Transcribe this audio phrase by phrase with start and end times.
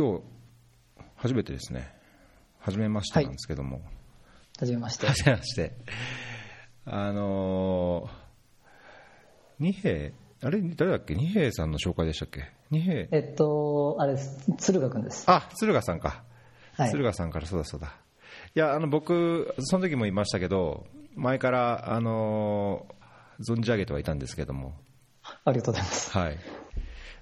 [0.00, 0.22] 今日
[1.16, 1.94] 初めてですね。
[2.58, 3.84] 初めましてなんですけども、はい、
[4.60, 5.06] 初めまして。
[5.06, 5.76] 初めまして。
[6.86, 8.10] あのー、
[9.58, 11.14] 二平あれ誰だっけ？
[11.14, 12.48] 二平さんの紹介でしたっけ？
[12.70, 14.50] 二平えっとあれです。
[14.52, 15.24] 敦賀君です。
[15.30, 16.24] あ敦賀さんか、
[16.78, 17.94] はい、敦賀さんからそうだそうだ。
[18.54, 24.72] いやあの僕その時も言いましたけど前からあのー、存じ上げてはいたんですけども。
[25.44, 26.16] ありがとうございます。
[26.16, 26.38] はい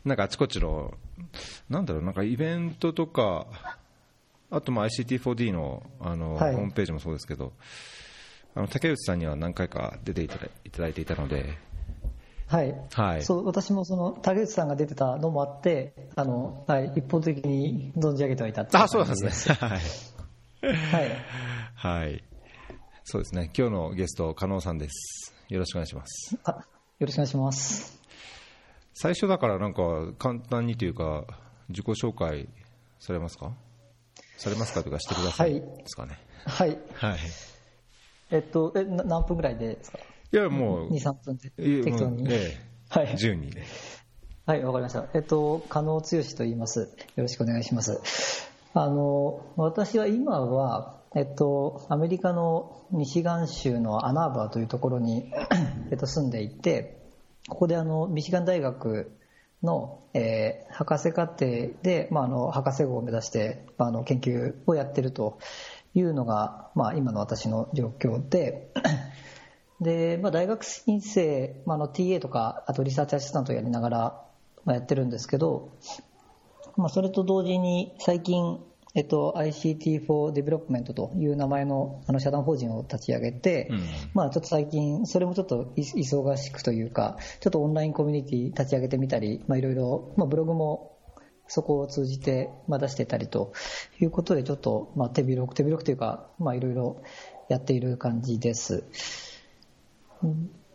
[0.09, 0.95] なんかあちこちの
[1.69, 3.47] なんだろうなんかイベントとか
[4.51, 7.53] あとまあ ICT4D のあの、はい、ホームページもそうですけど
[8.55, 10.39] あの竹内さんには何回か出ていた
[10.79, 11.59] だいていたので、
[12.47, 19.55] はい、はい、そう私もその竹内さんが出てたのもあってあの、はい、一方的に存じ上げてはいたあそうなんですね。
[19.55, 19.81] はい、
[20.75, 21.13] はい、
[21.75, 22.25] はい、
[23.05, 23.51] そうですね。
[23.57, 25.35] 今日のゲスト加納さんです。
[25.51, 26.39] よろしくお願いします。
[26.45, 26.53] あ
[26.99, 27.98] よろしくお願いします
[29.01, 29.83] 最初だからなんか
[30.19, 31.25] 簡単にというか
[31.69, 32.49] 自己紹介
[32.99, 33.53] されますか？
[34.37, 36.19] されますかとかしてくださいですかね。
[36.45, 36.77] はい。
[36.95, 37.19] はい。
[38.33, 39.99] えっと、え、何分ぐらいでですか？
[40.33, 40.91] いや、もう。
[40.91, 41.51] 2、3分で。
[41.85, 42.27] 適当に。
[42.29, 42.69] ええ。
[42.89, 43.15] はい。
[43.15, 43.63] 10人で。
[44.47, 45.07] はい、わかりました。
[45.15, 46.81] えっと、加納剛と言います。
[46.81, 48.01] よろしくお願いします。
[48.75, 55.33] あの、私は今は、えっと、アメリカのミシガン州のアナーバーというところに
[55.93, 56.98] えっと、住んでいて、
[57.49, 59.11] ここであの、ミシガン大学
[59.63, 65.39] の、えー、博士課程で、まあ、あの博士号を目指して、まあ、あの研究をやってると
[65.95, 68.73] いうのが、まあ、今の私の状況で
[69.81, 73.99] で、まあ、大学院生、まあ、の TA とかあとリサーチアシスタントをやりながら、
[74.65, 75.73] まあ、やってるんですけど、
[76.77, 78.61] まあ、それと同時に最近
[78.95, 83.83] えっと、ICT for Development という名前のあの社団法人を立ち上げて、うん、
[84.15, 90.99] まあちょっと最近、それもちょっと忙しくというか、ちょっとオンラインコミュニティ立ち上げてみたり、まあいろいろ、まあブログも
[91.49, 93.53] そこを通じて、まあ、出してたりと
[94.01, 97.03] いうことで、ちょっと、まあ、手広く、手広くというか、まあ、いろいろ
[97.49, 98.85] やっている感じです。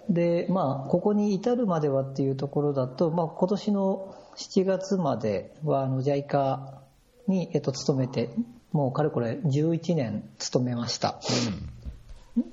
[0.10, 6.83] で、まあ、ここに至るまではっていうところだと、まあ、今年の7月までは、あの、JICA
[7.28, 8.30] に、えっと、勤めて、
[8.72, 11.20] もうかれこれ11年勤めました。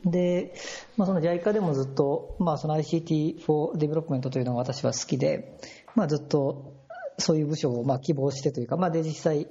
[0.04, 0.54] うん、で、
[0.96, 5.58] まあ、その JICA でもずっと、まあ、その ICT for Development というのが私は好きで、
[5.94, 6.74] まあ、ずっと
[7.20, 9.46] そういう部署をまあ希望してというか、まあ、で実際、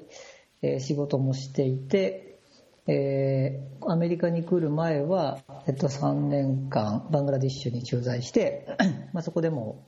[0.62, 2.40] えー、仕事もしていて、
[2.88, 8.68] えー、アメリカに来る前は、えっと、3年間バングラディッシュに駐在して
[9.13, 9.86] まあそこでも、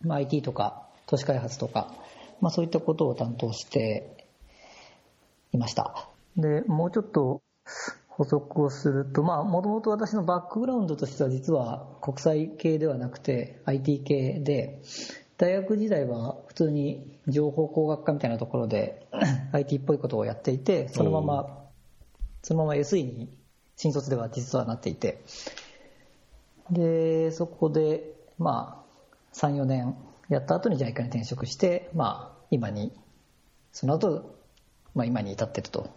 [0.00, 1.94] まあ、IT とか都市開発とか、
[2.40, 4.21] まあ、そういったことを担当して
[5.52, 6.08] いました。
[6.36, 7.42] で、もうちょっと
[8.08, 14.82] 補足をすると、まあ、もともと私のバックグラウンドとしては実は国際系ではなくて IT 系で、
[15.38, 19.06] 大学時代は普通に情報工学科みたいなところで
[19.52, 21.58] IT っぽいことをやっていて、そのまま、
[22.42, 23.28] そのまま SE に
[23.76, 25.24] 新卒では実はなっていて、
[26.70, 28.84] で、そこで、ま
[29.32, 29.96] あ、3、4年
[30.28, 32.92] やった後に JICA に転職して、まあ、今に、
[33.72, 34.41] その後、
[34.94, 35.90] まあ、今に至っていると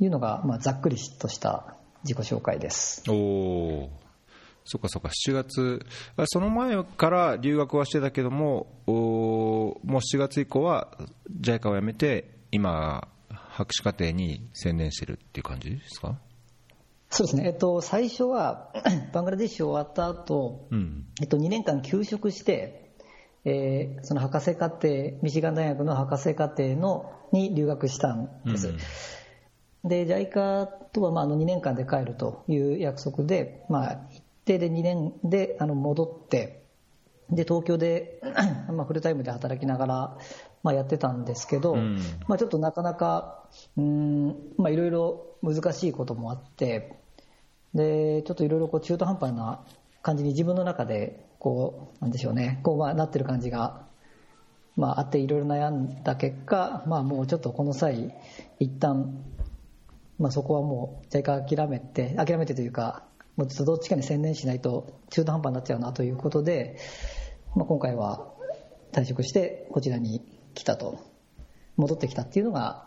[0.00, 3.02] いうのが、まあ、ざっくりとした自己紹介です。
[3.10, 3.88] お
[4.64, 5.80] そっかそっか、7月、
[6.26, 8.92] その前から留学はしてたけども、お
[9.84, 10.88] もう7月以降は
[11.40, 16.18] JICA を辞めて、今、博士課程に専念してるっていう感じですか？
[17.12, 18.72] そうですね、えっと、最初は
[19.12, 22.92] バングラデシュ終わった後、うん、えっと、2年間休職して、
[23.44, 24.88] えー、その博士課程、
[25.22, 28.68] ミシガン大学の博士課程のに留学したんです。
[28.68, 28.72] う
[29.86, 36.62] ん、で、JICA とはまああの2年間で帰るという約束で、まあ、一定で2年であの戻って、
[37.30, 38.20] で、東京で
[38.72, 40.18] まあフルタイムで働きながら、
[40.62, 43.44] まあ、やってたんですけど、うん、まあ、ちょっとなかなか、
[43.76, 46.96] いろいろ難しいこともあって、
[47.74, 49.64] で、ちょっといろいろこう中途半端な
[50.02, 53.86] 感じに自分の中で、こう、なんでしょうね、こう、まあ、なってる感じが
[54.80, 58.14] まあ、あっていろいろ悩んだ結果、まあ、もうちょっとこの際
[58.58, 59.22] 一旦、
[60.18, 63.04] まあ、そこはもう JICA 諦めて諦めてというか
[63.36, 66.78] もうちょっとどっちかに専念しないと中途半端になっちゃうなということで、
[67.54, 68.26] まあ、今回は
[68.92, 70.22] 退職してこちらに
[70.54, 71.10] 来たと。
[71.80, 72.86] 戻ってきたっていうのが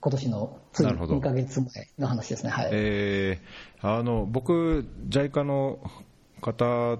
[0.00, 1.68] 今年のつい2か月前
[1.98, 2.68] の話ですね、はい。
[2.72, 5.78] えー、あの僕、JICA の
[6.40, 6.98] 方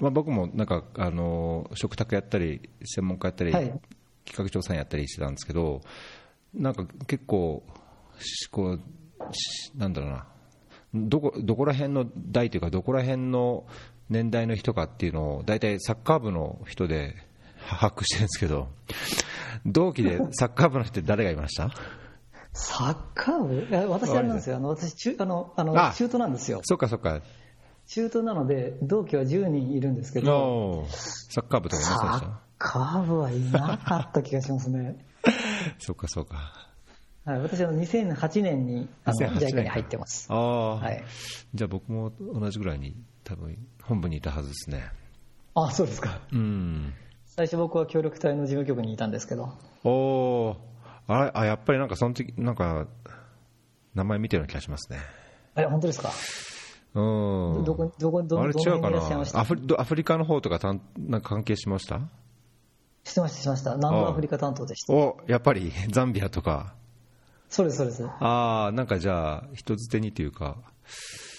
[0.00, 3.66] まあ、僕もなんかあの食卓やったり専門家やったり、はい、
[4.24, 5.82] 企画調査員やったりしてたんですけど
[6.54, 7.62] なんか結構
[8.50, 8.80] こう
[9.76, 10.26] なんだろうな
[10.94, 13.64] どこどこら辺の代というかどこら辺の
[14.08, 17.14] 年代の人かっていうのを大体サッカー部の人で
[17.68, 18.68] 把握してるんですけど
[19.66, 21.70] 同期でサッカー部の人って誰がいました？
[22.52, 23.66] サッカー部？
[23.68, 24.56] いや私あれなんですよ。
[24.56, 26.60] あの、私中、あの、あの、あ中途なんですよ。
[26.64, 27.20] そっかそっか。
[27.90, 35.04] 中途なので、同期は10人いるんですけど、サッカー部とかいませんでしサッカー部はいなかった気がしますね。
[35.22, 35.32] た
[35.84, 36.70] そっかそっか。
[37.24, 40.28] はい、私は2008年に、あの、2008 JICA に入ってます。
[40.30, 41.02] ああ、はい。
[41.52, 42.94] じゃあ僕も同じぐらいに
[43.24, 44.92] 多分本部にいたはずですね。
[45.56, 46.20] あ、そうですか。
[46.32, 46.94] うん。
[47.26, 50.56] 最初僕は協力隊の事務局にいたんですけど、おお
[51.08, 52.86] あれあやっぱりなんかその時なんか
[53.94, 55.00] 名前見てるような気がしますね。
[55.56, 56.10] え、本当ですか？
[56.94, 57.64] うん。
[57.64, 58.98] どこ、どこ、ど、あれ違うかな？
[59.34, 62.00] アフリどアフリカの方とかたんなんか関係しました？
[63.04, 63.76] してました、してました。
[63.76, 64.92] 南部アフリカ担当でした。
[64.92, 66.74] おやっぱり ザンビアとか。
[67.48, 68.04] そうです、そうです。
[68.20, 70.56] ああなんかじゃあ人づてにというか、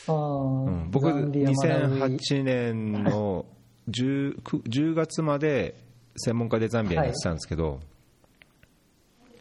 [0.07, 2.01] あうーん、僕ザンビアマラウイ。
[2.17, 3.45] 2008年の
[3.89, 5.75] 10, く10月まで
[6.17, 7.79] 専門家でザンビアにやってたんですけど、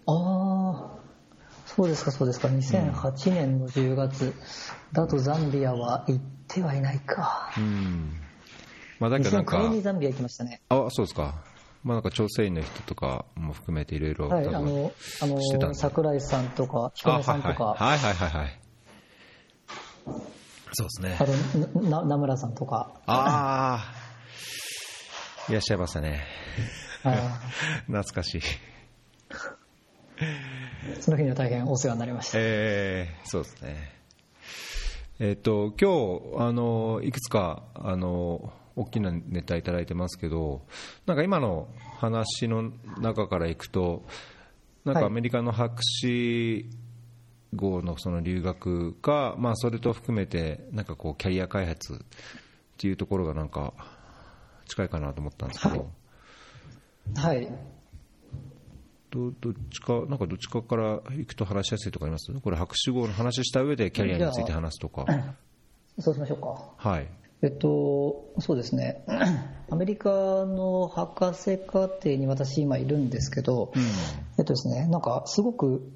[0.06, 0.99] ああ、
[1.76, 2.48] そうですか、そうですか。
[2.48, 4.34] 2008年の10月。
[4.92, 7.52] だとザンビアは行ってはいないか。
[7.56, 8.20] うん。
[8.98, 10.62] まあだけどなん2009か年にザンビア行きましたね。
[10.68, 11.34] あそうですか。
[11.84, 17.98] まあなんか調整員の人とかも含めていろいろ多はい、分あの、あの、桜井さんとか、彦根さんとか、はいはい。
[17.98, 18.60] はいはいはい
[20.72, 21.16] そうですね。
[21.18, 23.94] あと、な名村さんとか、ああ
[25.48, 26.24] いらっしゃいましたね。
[27.02, 27.40] あ
[27.86, 28.40] 懐かしい。
[28.40, 28.69] ー
[31.00, 32.38] その日には大変お世話になりました。
[32.40, 34.00] えー、そうですね
[35.18, 40.62] えっ、と今日あのいくつかあの大きなネタいただいてますけど
[41.04, 41.68] なんか今の
[41.98, 44.04] 話の中からいくと
[44.84, 46.70] なんかはいアメリカの博士
[47.54, 51.96] 号のその留学か、まあ、それと含めてなんかこうキャリア開発っ
[52.78, 53.74] ていうところがなんか
[54.66, 55.90] 近いかなと思ったんですけど、
[57.16, 57.52] はい。
[59.10, 62.32] どどっちかなんかどっちかから行くと話しやすいとかあります？
[62.32, 65.06] これ博士号の話した上でキャリアについて話すとか。
[65.98, 66.90] そうしましょうか。
[66.90, 67.08] はい。
[67.42, 69.04] えっと、そうですね。
[69.70, 73.72] アメリカの博士課程に私今いるんですけど、
[74.38, 75.90] えっとですね、なんかすごく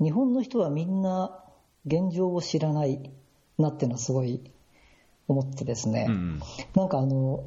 [0.00, 1.44] 日本の人はみんな
[1.86, 3.10] 現状を知らない
[3.58, 4.40] なっていうのはすごい
[5.28, 6.40] 思ってですね、うん
[6.74, 7.44] なんかあの、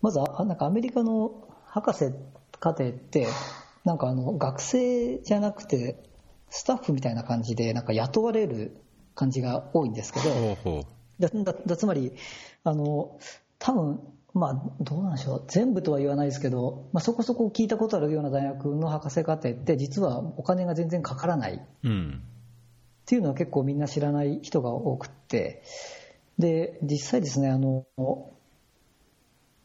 [0.00, 2.12] まずあなんかアメリカの博士
[2.60, 3.26] 課程って、
[3.84, 6.02] なんかあの学生じゃなくて
[6.48, 8.76] スタッフみたいな感じでなんか雇われる
[9.14, 10.80] 感じが多いんですけど、
[11.66, 12.12] だつまり、
[12.64, 13.18] あの、
[13.58, 14.00] 多分
[14.32, 15.44] まあ、どうなんでしょう。
[15.48, 21.54] 全部とは言わないですけど、まあ、そこそこ聞いたことあるような大学の博士課程って、実はお金が全然かからない。
[21.54, 22.22] っううん
[23.06, 25.64] ていうのは結構みんな知らない人が多くって、
[26.38, 28.04] で、実際ですね、あの、だ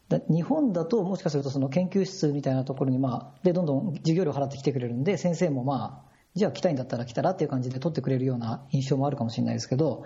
[0.08, 10.04] 日本だともしかするとその研究室みたいなところに、まあ、で、どんどん授業料払ってきてくれるんで、先生もまあ、じゃあ来たいんだったら来たらっていう感じで取ってくれるような印象もあるかもしれないですけど、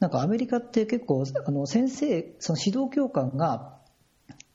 [0.00, 3.78] なんかアメリカって結構、あの先生、その指導教官が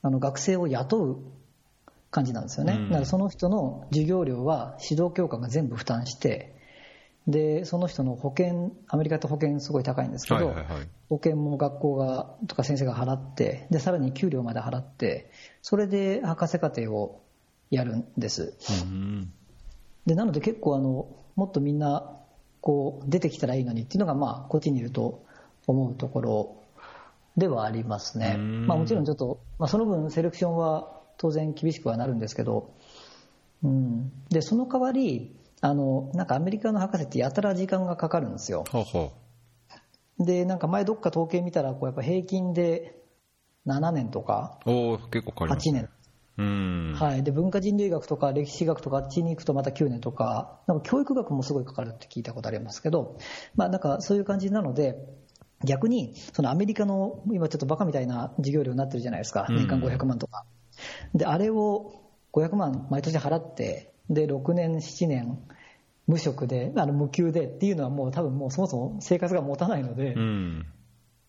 [0.01, 1.19] あの学生を雇う
[2.09, 2.73] 感じなんですよね。
[2.73, 6.56] うんだからその人の授業料は指導教官が全部負担して、
[7.27, 10.55] で、その人の保険、アメリカって保険すごい高いんですけど、
[11.09, 15.29] 保険も学校が、とか先生が払って、で、さらに給料まで払って、
[15.61, 17.21] それで博士課程を
[17.69, 18.55] やるんです。
[18.83, 19.31] うん
[20.05, 22.15] で、なので結構あの、もっとみんな、
[22.61, 25.23] こう、出てきたらいいのにっていうのが、まあ、こっちにいると
[25.67, 26.55] 思うところ
[27.35, 28.35] ではありますね。
[28.37, 32.73] うんまあもちろんちょっと、まあその分セレクションは当然厳しくはなるんですけど、
[33.63, 34.11] うん。
[34.29, 38.63] で、その代わり、あの、なんかアメリカの博士ってやたら時間がかかるんですよ。
[38.69, 39.13] ほうほ
[40.19, 42.99] で、なんか前どっか統計見たら、こうやっぱ平均で
[43.65, 45.89] 7年とかうおお結構かかります8ね年。
[46.37, 47.23] うんはい。
[47.23, 53.17] で、文化人類学とか歴史学とかあっちに行くとまた9年とか、なんか教育学もすごいかかるって聞いたことありますけど、
[53.55, 54.95] まあなんかそういう感じなので、
[55.65, 59.47] 逆に、そのアメリカの今ちょっとバカみたいな授業料になってるじゃないですか。
[59.49, 60.45] うん年間500万とか。
[61.15, 65.39] で、あれを500万毎年払って、で、6年、7年、
[66.07, 70.65] 無職で、あの無給でっていうのはもう多分もうそもそも生活が持たないので、うん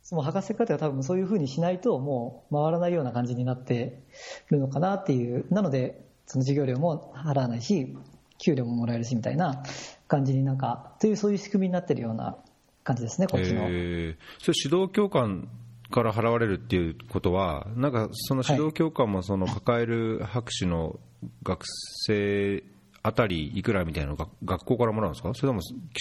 [0.09, 4.03] その博士課程は多分そういうふうにしないともう回らないような感じになって
[4.51, 5.45] るのかなっていう。
[5.53, 7.95] なので、その授業料も払わないし、
[8.39, 9.63] 給料ももらえるしみたいな
[10.07, 12.39] 感じになんか、というそういう仕組みになってるような
[12.85, 13.65] 感じですね、こっちの。
[13.65, 15.47] えーそれ指導教官
[15.91, 20.99] から払われるっていうことは、なんかその指導教官もその抱える博士の
[21.43, 21.65] 学
[22.07, 22.63] 生
[23.03, 25.61] あたりいくらみたいなのが学校からもらうんですか、それとも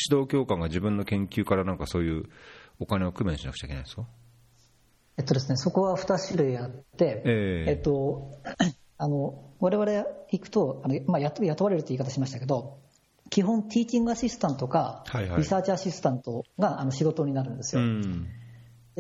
[0.10, 2.26] 指導教官が自分の研究からなんかそういう
[2.80, 4.06] お工面しなくちゃいけないんですか？
[5.18, 8.32] えっとですね、そこは2種類あって、えええっと、
[9.00, 9.92] あの我々
[10.32, 12.78] 行くとあの、まあ、雇われるって言い方しましたけど、
[13.30, 15.04] 基本、ティーチングアシスタントか、
[15.38, 17.82] リサーチアシスタントがあの仕事になるんですよ。
[17.82, 17.88] で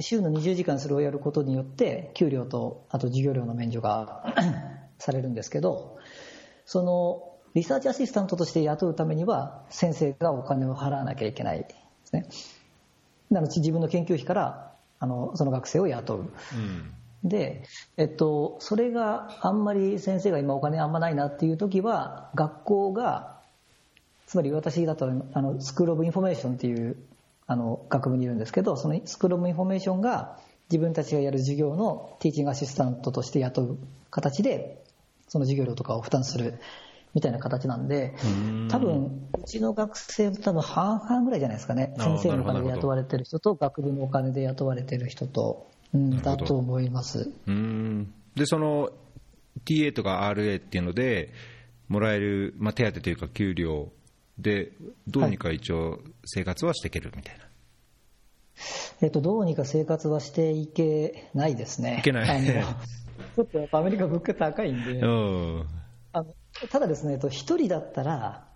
[0.02, 4.34] 週の20時間それをやることによって、給料とあと授業料の免除が
[5.00, 5.98] されるんですけど、
[6.66, 11.76] そのリサーチアシスタントとして雇うためには、先生がお金を払わなきゃいけないで
[12.06, 12.28] すね。
[13.32, 16.20] なので自分の研究費からあのその学生を雇う。
[16.20, 16.24] う
[16.56, 17.64] んで、
[17.98, 23.38] えっと、それがあんまり先生が今お金あんまないなっていう時は学校が
[24.28, 26.98] つまり私だとあの School of Information っていう
[27.48, 30.38] あの学部にいるんですけどその School of Information が
[30.70, 33.78] 自分たちがやる授業の teaching assistant として雇う
[34.12, 34.84] 形で
[35.30, 36.60] その授業料とかを負担する
[37.14, 38.16] みたいな形なんで
[38.70, 41.96] 多分うちの学生多分半々ぐらいじゃないですかね。
[41.98, 47.32] 先生のお金で雇われてる人と学部のお金で雇われてる人と、うん、だと思います。
[47.48, 48.14] うん。
[48.36, 48.92] でその
[49.66, 51.34] TA とか RA っていうので
[51.88, 53.92] もらえる、まあ、手当というか給料
[54.40, 54.72] で、
[55.08, 57.44] どうにか一応生活はしていけるみたいな。
[57.44, 57.52] はい、
[59.02, 61.98] えっと、どうにか生活はしていけないですね。
[62.00, 62.46] いけない。
[62.46, 66.36] ちょっとアメリカ物価高いんで、 あの
[66.72, 68.48] ただですね、一人だったら、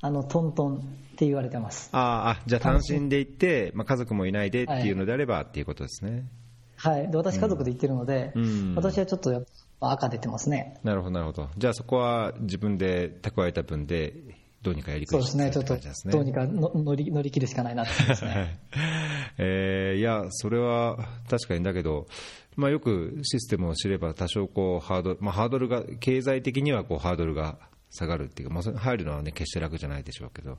[0.00, 0.80] あのトントンっ
[1.16, 6.24] て言われてますああじゃあ単身で行って、まあ、家族もいないでっていうのであれば、っていうことですね。
[6.76, 9.44] はい、で私、家族で行ってるので、うん、私はちょっと
[9.80, 10.78] 赤出てますね。
[10.84, 11.48] なるほど、なるほど。
[11.58, 14.14] じゃあそこは自分で蓄えた分で
[14.62, 15.76] どうにかやりくりそうですね、ちょっと、
[16.10, 18.58] どうにか乗り乗り切るしかないなってね。
[19.38, 20.96] えー、いや、それは
[21.30, 22.06] 確かにだけど、
[22.56, 27.58] まあ、よくシステムを知れば、多少こうハードル、まあ、ハードルが、経済的にはこうハードルが
[27.90, 30.58] 下がるっていうか、まあ、入るのは、ね、決して楽じゃないでしょうけど、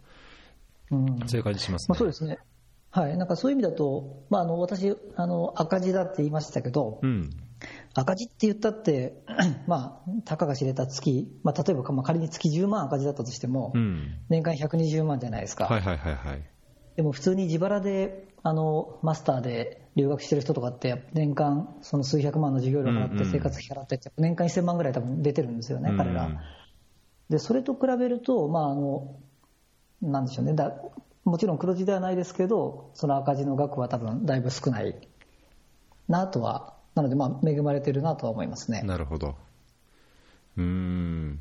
[0.92, 1.94] うん、そういう感じしますね。
[1.94, 2.38] まあ、そうですね。
[2.92, 7.30] はい、なんかそういう意味だと、まあ、あの私あの、赤字だって言いましたけど、うん、
[7.94, 9.24] 赤字って言ったって、
[9.68, 15.66] まあ、たかが知れた月、まあ、例えば、まあ、仮に月10万赤字だったとしても、うん、年間120万じゃないですか。
[15.66, 16.44] はいはいはいはい、
[16.96, 26.30] でも普通に自腹であのマスターで留学してる人とかって、年間その数百万の授業料払って生活費払って、年間1000万ぐらい多分出てるんですよね、彼ら。
[27.30, 29.16] で、それと比べると、まあ、あの、
[30.02, 30.74] なんでしょうね、だ
[31.26, 34.96] もちろん黒字ではないですけど、その赤字の額は多分だいぶ少ない
[36.08, 38.82] なとはなので、まあ、恵まれてるなとは思いますね。
[38.84, 39.36] なるほど。
[40.58, 41.40] うん。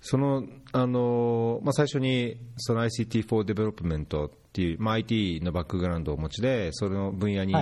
[0.00, 7.54] その、あの、まあ、最初に、その ICT for Development っていう、まあ、IT のバックグラウンドをお持ちで、その分野に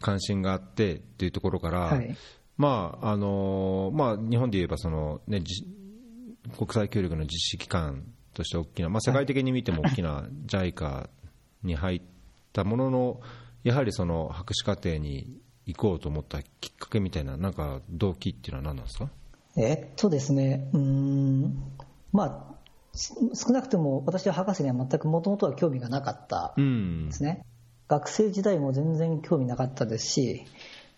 [0.00, 2.16] 関心があってっていうところから、はい、
[2.56, 5.42] まあ、あの、まあ、日本で言えば、その、ね、
[6.58, 8.04] 国際協力の実施機関
[8.34, 11.08] として大きな、まあ、世界的に見ても大きな JICA
[11.62, 12.02] に入っ
[12.52, 13.20] たものの、
[13.62, 19.08] やはりその博士課程に行こうと思ったきっかけみたいな、なんか動機っていうのは何なんですか？
[19.56, 21.62] えっとですね、うん、
[22.12, 22.56] まあ、
[23.34, 30.44] 少なくとも私は博士には全くもともとは興味がなかったんですね、うん、学生時代も全然興味なかったですし、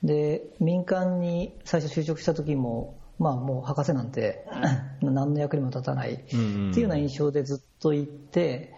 [0.03, 4.45] で民間に最初就職した時も、まあ、もう博士なんて
[5.03, 8.75] 何の役にも立たないっていうような印象でずっといて、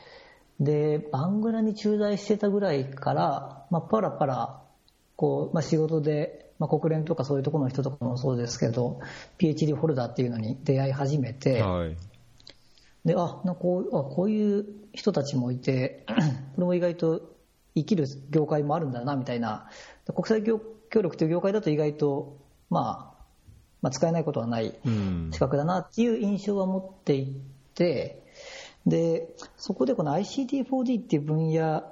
[0.60, 4.59] でバングラに駐在してたぐらいから、まあ、パラパラ
[5.20, 9.00] こう、まあ、仕事で、まあ、国連とかそういうところの人とかもそうですけど
[9.36, 11.96] PhD ホルダーっていうのに出会い始めて、はい、
[13.04, 16.06] であなこうあこういう人たちもいて
[16.56, 17.20] これも意外と
[17.74, 19.68] 生きる業界もあるんだなみたいな。
[20.06, 20.58] 国際協
[21.02, 22.38] 力という業界だと意外と、
[22.70, 23.22] まあ、
[23.82, 24.74] まあ使えないことはない
[25.32, 27.36] 資格だなっていう印象は持ってい
[27.74, 28.24] て
[28.86, 31.84] でそこでこの ICT4D っていう分野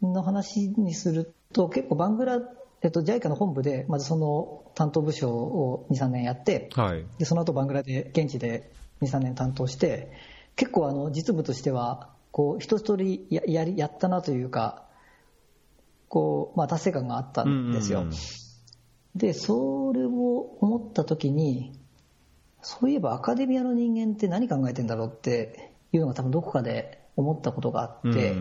[0.00, 2.40] の話にすると結構バングラ
[2.82, 8.70] えっと、JICA の本部で、まずその担当部署を2、3年やって、はい、でその後バングラで現地で
[9.02, 10.12] 2、3年担当して、
[10.56, 14.84] 結構あの実務としては、こう一通りやややったなというか、
[16.08, 18.06] こうまあ、達成感があったんですよ。
[19.14, 21.78] で、それを思ったときに、
[22.62, 28.36] そういえばアカデミアの人間って何考えてんだろうっていうのが多分どこかで思ったことがあって、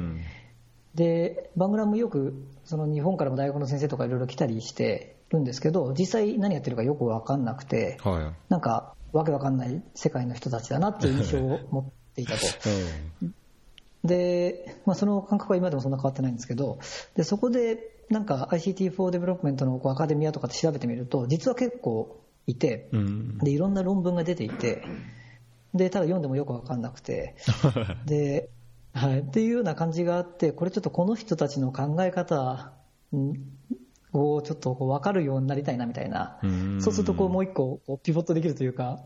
[0.98, 2.34] でバングラもよく
[2.66, 12.40] その日本からも大学の先生とかいろいろ来たりしてるんですけど実際何やってるかよく分かんなくて、はい、なんかわけわかんない世界の人たちだなっていう印象を持っていたと。
[14.04, 16.80] で、まあ、その感覚は今でもそんな変わってないんですけど
[17.16, 17.78] でそこで
[18.10, 22.90] なんか ICT for Development のこうアカデミアとかって調べてみると実は結構いて、
[23.44, 24.84] でいろんな論文が出ていて
[25.74, 27.36] でただ読んでもよく分かんなくて
[28.08, 28.50] で
[28.98, 32.74] はい、っていうような感じがあって、これちょっとこの人たちの考え方
[33.14, 33.34] を
[34.14, 36.40] をちょっとこう分かるようになりたいなみたいな、
[36.80, 39.04] そうするとこうもう一個こうピボットできるというか、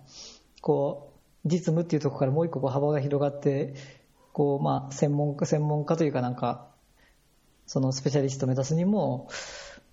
[0.62, 3.74] こう実務っていうところからもう一個こう幅が広がって、
[4.32, 6.70] こうまあ専門家専門家というかなんか、
[7.66, 9.28] そのスペシャリスト目指すにも、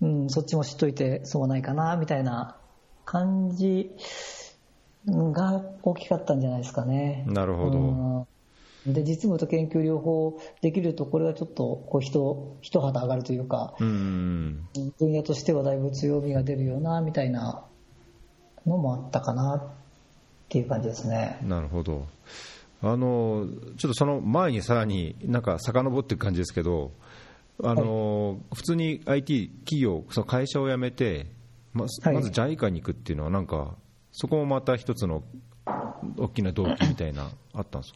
[0.01, 2.57] うん、そっちも知っといてそうないかなみたいな
[3.05, 3.91] 感じ
[5.07, 7.25] が大きかったんじゃないですかね。
[7.27, 7.79] なるほど。
[7.79, 7.81] う
[8.21, 8.27] ん
[8.85, 14.67] で実務と研究両方できると、これはちょっとこう人一肌上がるというか、うん
[14.97, 17.65] 分野としてはだいぶ強みが出るようなみたいな
[18.65, 19.61] のもあったかなっ
[20.47, 21.39] ていう感じですね。
[21.43, 22.05] なるほど。
[22.81, 23.45] あの
[23.77, 26.91] ちょっとその前にさらになんか遡っていく感じですけど、
[27.63, 31.27] あの、はい、普通に IT 企業、その会社を辞めて、
[31.73, 33.75] ままず JICA に行くっていうのは、なんか、
[34.11, 35.23] そこもまた一つの
[36.17, 37.93] 大きな動機みたいな、あったんです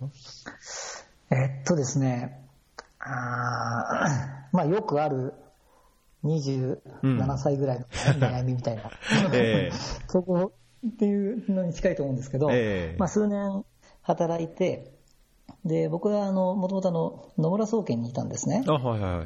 [1.30, 1.36] か？
[1.36, 2.40] えっとですね、
[3.00, 5.34] あ まあ、よくある
[6.24, 8.86] 27歳ぐらいの悩みみたいな、う
[9.30, 9.72] んえ。
[9.74, 10.52] ー、そこ
[10.88, 13.64] っていうのに近いと思うんですけど、えー、まあ、数年
[14.02, 14.94] 働いて、
[15.66, 18.64] で僕はもともと野村総研にいたんですね。
[18.68, 19.24] あはいは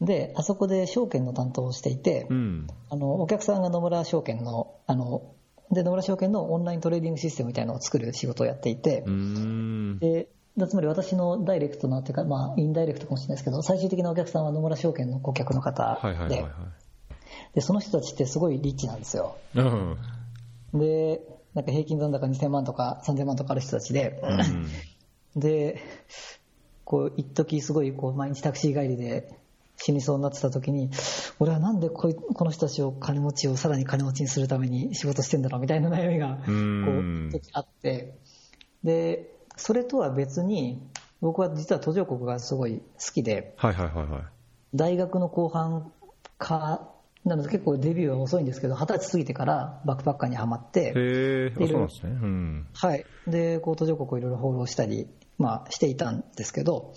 [0.00, 0.04] い。
[0.04, 5.22] で、あそこで証券の担当をしていて、うん、あのお客さんが野村証券のあの
[5.72, 9.04] で野村証券のオンライントレーディングシステムみたいなのを作る仕事をやっていて、
[10.00, 10.28] で
[10.68, 15.98] つまり私のダイレクトな、というか、まあ、インダイレクトかもしれないですけど、最終的なお客さんは野村証券の顧客の方
[16.28, 16.44] で、
[17.54, 19.38] でその人たちってすごいリッチなんですよ。
[19.54, 19.98] うん、
[20.74, 21.22] で、
[21.54, 24.20] なんか平均残高2000万とか3000万とかある人たちで、
[25.34, 25.80] うん、で、
[26.84, 29.41] こう、一時すごいこう毎日タクシー帰りで
[29.84, 30.90] 死にそうになってた時に、
[31.40, 38.16] 俺はなんでこいこの人たちを金持ちをさらに金持ちにするために仕事してんだろうみたいな悩みがこうあって、
[38.84, 40.80] で、それとは別に、
[41.20, 44.22] 僕は実は途上国がすごい好きで、はいはいはいはい、
[44.74, 45.92] 大学の後半
[46.38, 46.88] か、
[47.24, 52.10] なので結構デビューは遅いんですけど、二十歳過ぎてからバックパッカーにはまって、へそうなんですね。
[52.10, 53.04] うん、はい。
[53.26, 55.08] で、こう途上国をいろいろ放浪したり、
[55.38, 56.94] まあしていたんですけど、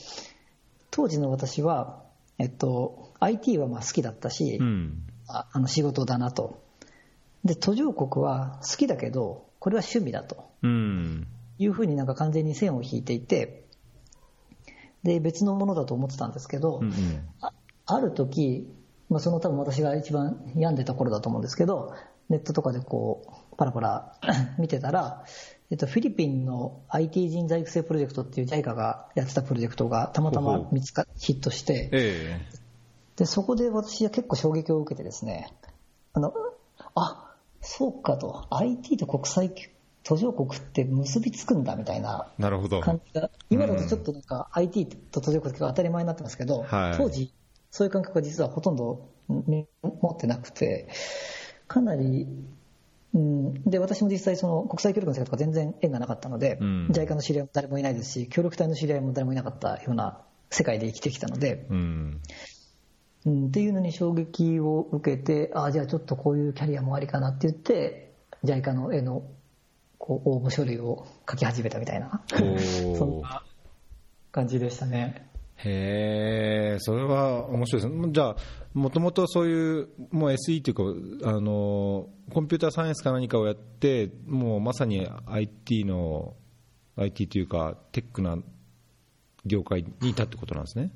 [0.91, 2.04] 当時の私は、
[2.37, 6.63] えっと、IT はまあ好きだったし、うん、ああの仕事だなと。
[7.43, 10.49] で、途上国は好きだけど、これは趣味だと。
[10.63, 13.65] うん、いうふうになんか完全に線を引いていて、
[15.03, 16.93] で、別のものだと思ってたんですけど、うんうん、
[17.41, 17.53] あ
[17.85, 18.67] ある時、
[19.09, 21.93] まあ、その多分私が一番病んでた頃だと思うんですけど、
[22.29, 24.17] ネットとかでこう、パラパラ
[24.57, 25.23] 見てたら、
[25.71, 35.51] えっと、フィリピンの IT 人材育成プロジェクトっていう JICA がやってたプロジェクトがたまたま見つかヒットして、えー、でそこで私は結構衝撃を受けてですね
[36.13, 36.33] あの
[36.93, 39.51] あそうかと IT と国際
[40.03, 46.63] 途上国って結びつくんだみたいな感じが今だとちょっとなんか IT と途上国が当たり前になってますけど、
[46.95, 47.33] 当時
[47.71, 49.67] そういう感覚が実はほとんど持
[50.13, 50.87] ってなくて
[51.67, 52.27] かなり
[53.15, 62.21] うん、で私も実際その国際協力の世界とか全然縁がなかったので、うん、JICA の知り合いも誰もいないですし協力隊の知り合いも誰もいなかったような世界で生きてきたので、うん、
[63.25, 68.11] うん、っていうのに衝撃を受けてああじゃあちょっとこういうキャリアもありかなって言って
[68.43, 69.23] JICA の絵の
[69.97, 72.21] こう応募書類を書き始めたみたいな。
[72.97, 73.43] そんな
[74.33, 75.24] 感じでしたね。
[75.57, 78.07] へえ、それは面白いですね。
[78.11, 78.35] じゃあ、
[78.73, 86.35] もともとそういう、もう SE というか、あの、コンピューターサイエンスか何かをやって、もうまさに IT の、
[86.97, 88.37] IT というか、テックな
[89.45, 90.91] 業界にいたってことなんですね。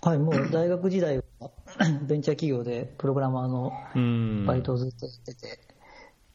[0.00, 1.50] はい、もう大学時代は
[2.02, 5.60] ベンチャー企業でプログラマーのバイトをずっとやってて、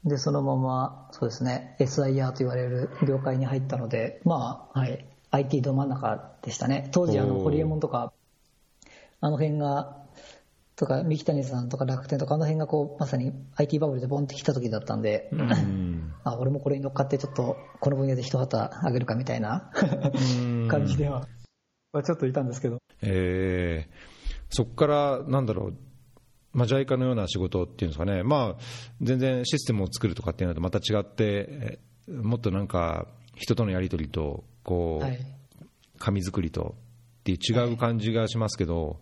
[0.05, 6.89] で、そのまま、そうですね、SIR と言われる業界に入ったので、まあ、はい、IT ど真ん中でしたね。
[6.91, 8.13] 当時、あの、ホリエモンとか、
[9.19, 9.97] あの辺が、
[10.75, 19.71] とか、三木谷さんとか楽天とか、あの辺がこう、まさに IT バブルでボンって来た時だったんで、うん、 あ、俺もこれに乗っかってちょっと、この分野で一旗あげるかみたいな
[20.69, 21.27] 感じでは、
[21.91, 22.77] まあ、ちょっといたんですけど。
[23.01, 23.87] え。
[23.89, 25.73] ー、そこから、なんだろう、
[26.53, 28.61] まあ、JICA のような仕事っていうんですかね、まあ、
[29.01, 35.19] 全然システムを作るとかっていうのとまた違って、もっとなんか、人とのやり取りと、こう、はい、
[35.97, 36.75] 紙作りと
[37.21, 38.97] っていう違う感じがしますけど、はい、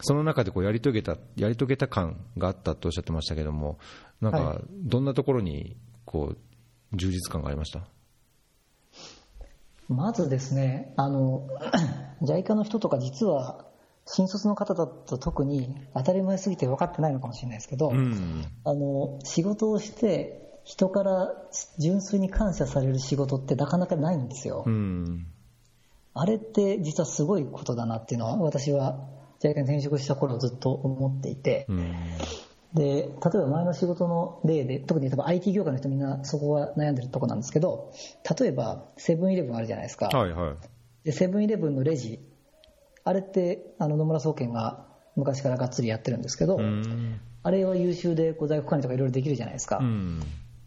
[0.00, 3.78] その中でこうやり遂げた、やり遂げた感があったとおっしゃってましたけども、
[4.22, 6.38] なんか、どんなところにこう
[6.96, 7.86] 充実感がありました？
[9.88, 11.46] まずですね、あの、
[12.24, 13.66] JICA の人とか実は、
[14.06, 21.34] 新卒の方だと特に当たり前すぎて分かってないのかもしれないですけど、うん、あの仕事をして人から
[21.78, 24.64] 純粋に感謝される仕事ってなかなかないんですよ。
[24.66, 25.26] うん、
[26.14, 28.98] あれって実はすごいことだなっていうのは私は
[29.40, 31.94] JICA に転職した頃ずっと思っていて、うん
[32.74, 37.92] で、例えば前の仕事の例で、特に多分 IT 業界の人みんなそこは悩んでるとこなんですけど、
[38.38, 40.06] 例えばセブンイレブンあるじゃないですか。
[40.08, 40.56] はいはい。
[41.04, 42.18] で、セブンイレブンのレジ、
[43.04, 47.20] あれって、あの野村総研が昔からがっつりやってるんですけど、うん。
[47.44, 49.78] あれは優秀でこう在庫管理とかいろいろできるじゃないですか。
[49.78, 50.20] うん。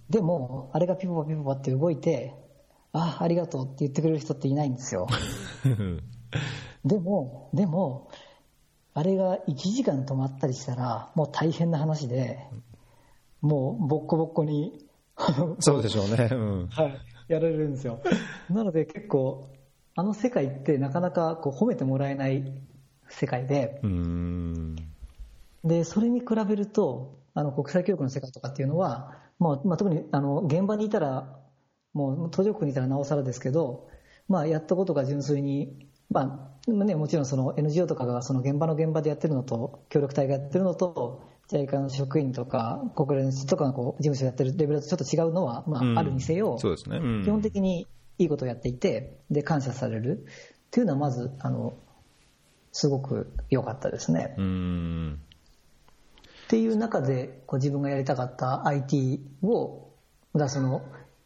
[0.09, 2.33] でも、あれがピポパピポパって動いて、
[2.93, 5.07] あ、ありがとうって言ってくれる人っていないんですよ。
[6.85, 8.09] でも、でも、
[8.93, 12.39] あれが1時間止まったりしたら、もう大変な話で、
[13.41, 14.85] もうボッコボッコに、
[15.59, 16.29] そうでしょうね。
[16.31, 16.67] うん。
[16.67, 17.99] はい、やられるんですよ。
[18.49, 19.49] なので結構、
[19.95, 22.61] あの世界ってなかなかこう褒めてもらえない
[23.09, 24.75] 世界で、うん。
[25.63, 31.39] で、それに比べると、あの国際教育の世界とかっていうのは、まあ、まあ、特にあの現場にいたら、
[31.93, 33.89] もう途上国にいたらなおさらですけど、
[34.27, 46.97] まあ、やったことが純粋に、まあね、もちろんその NGO とかがその現場の現場でやってるのと、協力隊がやってるのと、JICA の職員とか、国連とかのこう事務所やってるレベルとちょっと違うのは、まうんあ、あるにせよ、そうですね。
[46.97, 47.87] うん基本的に
[48.19, 51.77] いいことをやっていて、で、感謝されるっていうのはまず、あの、
[52.71, 54.35] すごく良かったですね。
[54.37, 55.19] うん。
[56.47, 59.89] っていう中でこう自分がやりたかった IT を
[60.33, 60.81] だその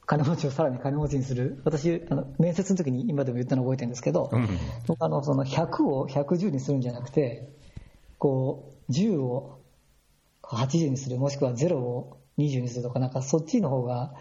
[0.08, 1.62] 金持ちをさらに金持ちにする。
[1.64, 4.50] 私あの面接の時に今でも言ったの覚えてるんですけど、うん。
[4.88, 7.50] 僕あのその100を110にするんじゃなくて
[8.18, 9.60] こう10を
[10.42, 11.18] 80にする。
[11.18, 14.14] もしくは0を20にするとかなんかそっちの方が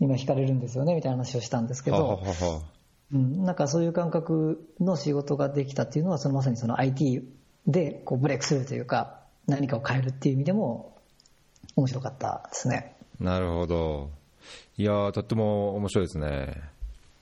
[0.00, 2.62] 今惹かれるんですよねみたいな話をしたんですけど、はははは。
[3.12, 7.22] うん、なんかそういう感覚の仕事ができたっていうのはそのまさにその IT
[7.68, 9.15] でこうブレイクするというか
[9.46, 10.96] 何かを変えるっていう意味でも
[11.76, 12.96] 面白かったですね。
[13.20, 14.10] なるほど。
[14.76, 16.60] いやとっても面白いですね。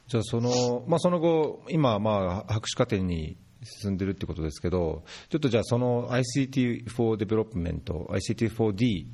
[0.07, 9.07] じゃあその、まあ、その後、今、まあ、博士課程に進んでるってことですけど、ちょっとじゃあその ICT for Development、ICT4D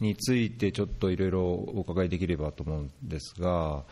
[0.00, 3.84] についてちょっといろいろお伺いできればと思うんですが、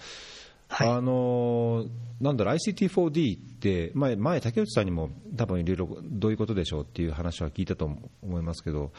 [0.72, 0.88] はい。
[0.88, 1.84] あの
[2.20, 7.84] なんだろう ICT4D って前、前竹内さんにも多分いろいろどういうことでしょうっていう話は聞いたと
[8.22, 8.92] 思いますけど、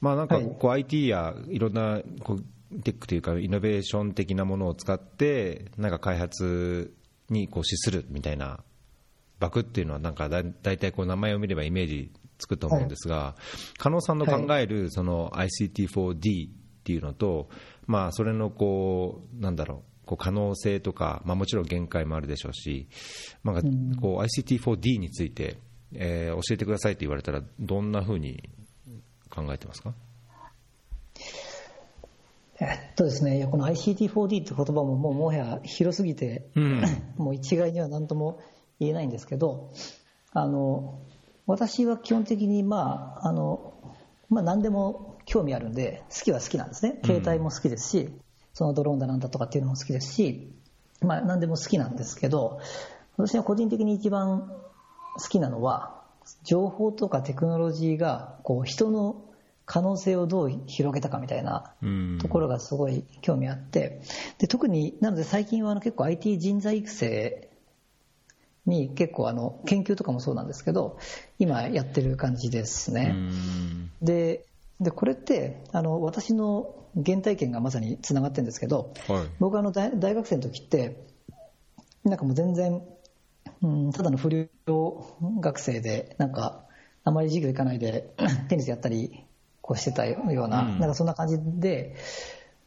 [0.00, 0.44] まあ、なんかはい。
[0.44, 6.94] こう IT やいろんなこうテックというかイノベーション的なものを使ってなんか開発
[7.28, 8.60] にこう資するみたいな
[9.40, 13.34] バクっていうのはなんかだ大体こう名前を見ればイメージつくと思うんですが、
[13.78, 16.52] 加納さんの考えるその ICT4D っ
[16.84, 17.48] ていうのと、
[17.86, 22.88] まあ、それのこうなんだろうこう可能性とか、まあ、もちろん限界もあるでしょうし、
[23.44, 23.62] まあ、
[24.00, 25.58] こう ICT4D について、
[25.94, 28.50] えー教えてくださいって言われたらどんなふうに
[29.28, 29.94] 考えてますか？
[32.58, 36.82] えっとですね、いやこの ICT4D って言葉ももうもはや広すぎて、うん。
[37.16, 38.40] もう一概には何とも
[38.80, 39.70] 言えないんですけど、
[40.32, 40.98] あの
[41.46, 43.74] 私は基本的に、まああの
[44.28, 48.08] まあ、何でも興味あるんで、好きは好きなんですね、携帯も好きですし、
[48.54, 50.50] そのドローンだなんだとかっていうのも好きですし、
[51.00, 52.60] まあ、何でも好きなんですけど、
[53.16, 54.52] 私は個人的に一番
[55.16, 56.00] 好きなのは、
[56.44, 59.24] 情報とかテクノロジーがこう人の
[59.66, 64.02] 可能性をどう広げたかみたいなうんところがすごい興味あって、
[64.38, 67.48] で特になので最近はあの結構 IT 人材育成
[68.66, 70.98] に結構あの研究とかもそうなんですけど、
[71.38, 73.10] 今やってる感じですうね。
[73.10, 74.44] んで
[74.80, 79.28] でこれってあの私の原体験がまさにつながってるんですけど、はい。
[79.38, 81.06] 僕あの大大学生の時って
[82.04, 82.82] なんかもう全然、
[83.62, 84.48] うん、ただの不良
[85.40, 86.64] 学生でなんか
[87.04, 88.14] あまり授業行かないで
[88.48, 89.24] テニスやったり
[89.60, 90.78] こうしてたような,、うん。
[90.80, 91.96] なんかそんな感じで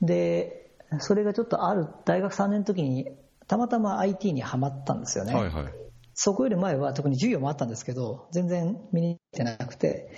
[0.01, 3.09] でそれがちょっとある大学3年の時に
[3.47, 5.73] たまたま IT にはまったんですよね、はいはい。
[6.13, 10.11] そこより前は特に授業もあったんですけど全然見に行ってなくて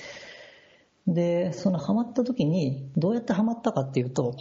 [1.08, 4.36] でそのハマった時にどうやってハマったかっていうと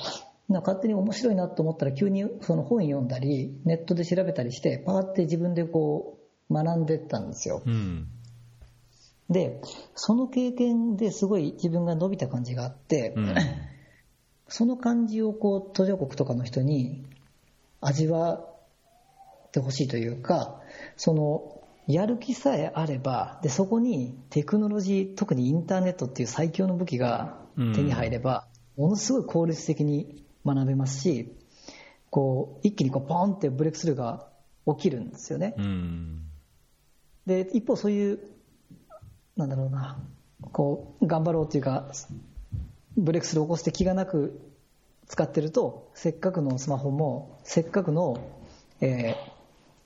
[0.48, 6.18] 勝手に面白いなと思ったら急にその本読んだりネットで調べたりしてパーって自分でこ
[6.50, 7.62] う学んでったんですよ。
[7.64, 8.08] うん。
[9.30, 9.60] で
[9.94, 13.34] その経験ですごい自分が伸びた感じがあって、うん。
[14.48, 17.04] その感じをこう途上国とかの人に
[17.80, 20.60] 味わってほしいというか
[20.96, 21.53] その
[21.86, 31.32] やる気さえあればでそこにテクノロジー特にインターネットっていう最強の武器が手に入れば、ものすごい効率的に学べますし
[32.10, 34.26] こう一気にこうポンってブレイクスルーが
[34.66, 35.54] 起きるんですよね。
[35.58, 36.22] うん
[37.26, 38.18] で一方そういう
[39.36, 39.98] なんだろうな
[40.52, 41.86] こう頑張ろうというか
[42.96, 44.40] ブレイクスルーを起こして気がなく
[45.06, 48.18] 使ってるとせっかくのスマホもせっかくの、
[48.80, 49.34] えー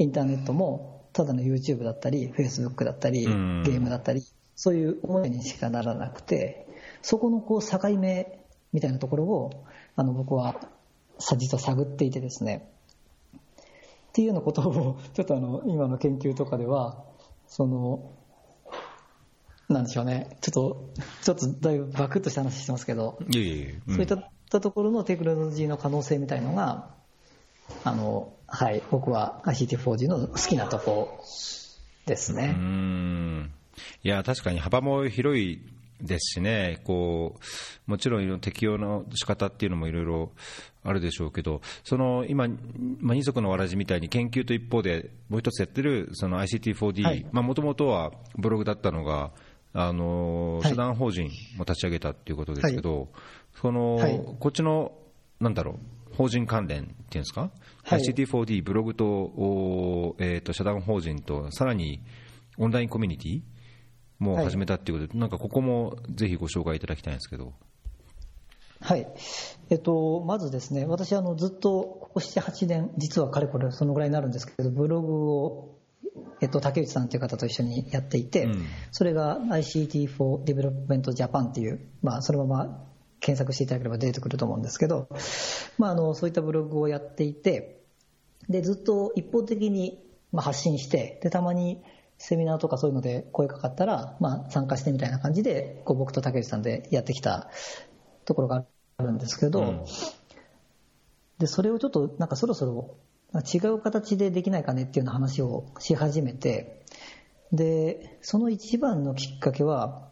[0.01, 3.62] インターネットもただの YouTube だったり Facebook だったりゲうん。
[3.64, 4.22] ームだったり
[4.54, 6.68] そういう思いにしかならなくて、
[7.02, 8.38] そこのこう境目
[8.72, 9.64] みたいなところを
[9.96, 10.54] あの僕は
[11.37, 12.70] 実は探っていてですね。
[13.35, 13.40] っ
[14.12, 17.02] ていうようなことを ちょっとあの今の研究とかでは
[17.48, 18.12] その
[19.68, 20.90] なんでしょうね、ちょっと、
[21.22, 26.94] ちょっとだいぶバクッとした話してますけど、そういったところのテクノロジーの可能性みたいのが、
[27.85, 31.21] あの、はい、僕は ICT4G の好きなとこ
[32.07, 32.55] ですね。
[32.59, 33.53] うん。
[34.03, 35.61] いや、確かに幅も広い
[36.01, 40.33] ですしね、こうもちろん適用の仕方っていうのもいろいろ
[40.85, 42.49] あるでしょうけど、その今、
[43.01, 49.33] まあ、二足のわらじみたいに研究と一方でもう一つやってるその ICT4D、もともとはブログだったのが、
[49.75, 53.09] あの社団法人も立ち上げたっていうことですけど、はい、
[53.61, 54.93] その、はい、こっちの、
[55.41, 55.79] なんだろう、
[56.18, 57.52] 法人関連っていうんですか、
[57.85, 62.02] はい、ICT4D、ブログと,、えーと、社団法人と、さらに
[62.59, 63.42] オンラインコミュニティ
[64.18, 67.52] も始めたっていうことで、なんかここもぜひご紹介いただきたいんですけど。
[68.81, 69.07] はい、
[69.70, 75.78] えっと、まずですね、私あの、ずっとここ7、8年、実はかれこれそのぐらいになるんですけど、ブログを
[76.40, 82.88] えっと、竹内さんという方と一緒にやっていて、うん、それが ICT for Development Japan っていう、まあ、そのまま
[83.20, 85.09] 検索していただければ出てくると思うんですけど、
[85.78, 87.81] まあ、あのそういったブログをやっていて
[88.48, 91.83] でずっと一方的にまあ発信してでたまに
[92.18, 97.48] セミナーとかそういうので声かかったら、まあ、参加してみたいな感じでこう僕と竹内さんでやってきた
[98.24, 98.64] ところが
[98.96, 99.85] あるんですけど、うん、
[101.38, 102.96] でそれをちょっとなんかそろそろ
[103.35, 106.83] 違う形でできないかねっていうような話をし始めて、
[107.52, 110.08] で、その一番のきっかけは、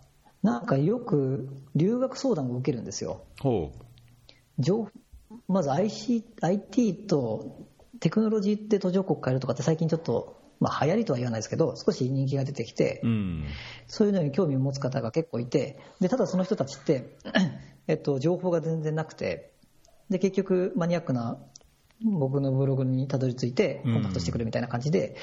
[0.46, 3.24] なんかよく留学相談を受けるんですよ。
[3.40, 7.66] ほうまず IC IT と
[7.98, 13.44] テクノロジーって途上国変えるとかって最近ちょっと、まあ、流行りとは言わないですけど少し人気が出てきて、うん、
[13.88, 17.16] そういうのに興味を持つ方が結構いてでただその人たちって、
[17.88, 19.50] えっと、情報が全然なくて
[20.10, 21.38] で結局マニアックな
[22.04, 25.16] 僕のブログにたどり着いてコンタクトしてくるみたいな感じで、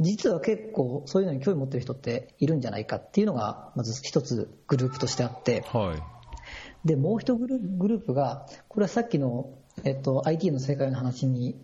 [0.00, 9.50] 実は結構そういうのに興味持ってる人っているんじゃないかっていうのがまず一つグループとしてあって、はい、でもう一グループがこれはさっきの、
[9.84, 11.60] えっと、IT の正解の話に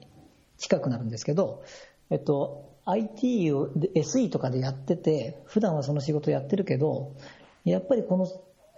[0.59, 1.65] 近くなるんですけど、
[2.11, 7.17] えっと、IT を SE とかでやってて普段はその仕事やってるけど
[7.65, 8.29] やっぱりこの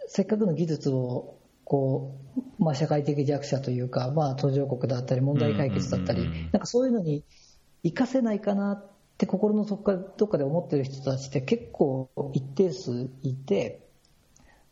[0.07, 2.19] せっかくの技術をこ
[2.59, 7.25] う、まあ、社会的弱者というか、まあ、途上国だったり、問題解決だったり、なんかそういうのに
[7.83, 8.83] 活かせないかな
[9.19, 13.85] って心のどっかどっかで思ってる人たちって結構一定数いて、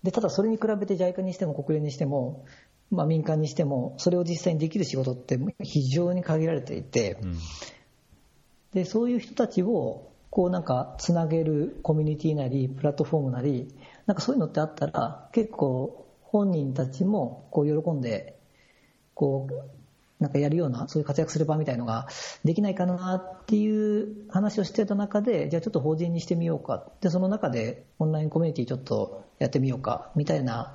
[0.05, 2.45] でただそれに比べて JICA にしても国連にしても、
[2.93, 7.19] まあ、民間にしても、それを実際にできる仕事って非常に限られていて、
[8.73, 13.75] でそういう人たちをこうなんかつなげるコミュニティなり、プラットフォームなり、
[14.07, 18.39] なんかそういうのってあったら、結構本人たちもこう喜んで、
[19.15, 19.76] こう、
[20.21, 22.09] なんかやるような、そういう活躍する場みたいのが
[22.45, 26.87] できないかなっていう話をしてた中で、じゃあちょっと法人にしてみようか。
[27.01, 30.75] で、その中でオンラインコミュニティちょっとやってみようか、みたいな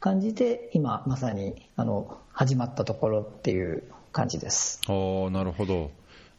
[0.00, 4.80] 感じで、今まさに、あの、始まったところっていう感じです。
[4.88, 5.90] あなるほど。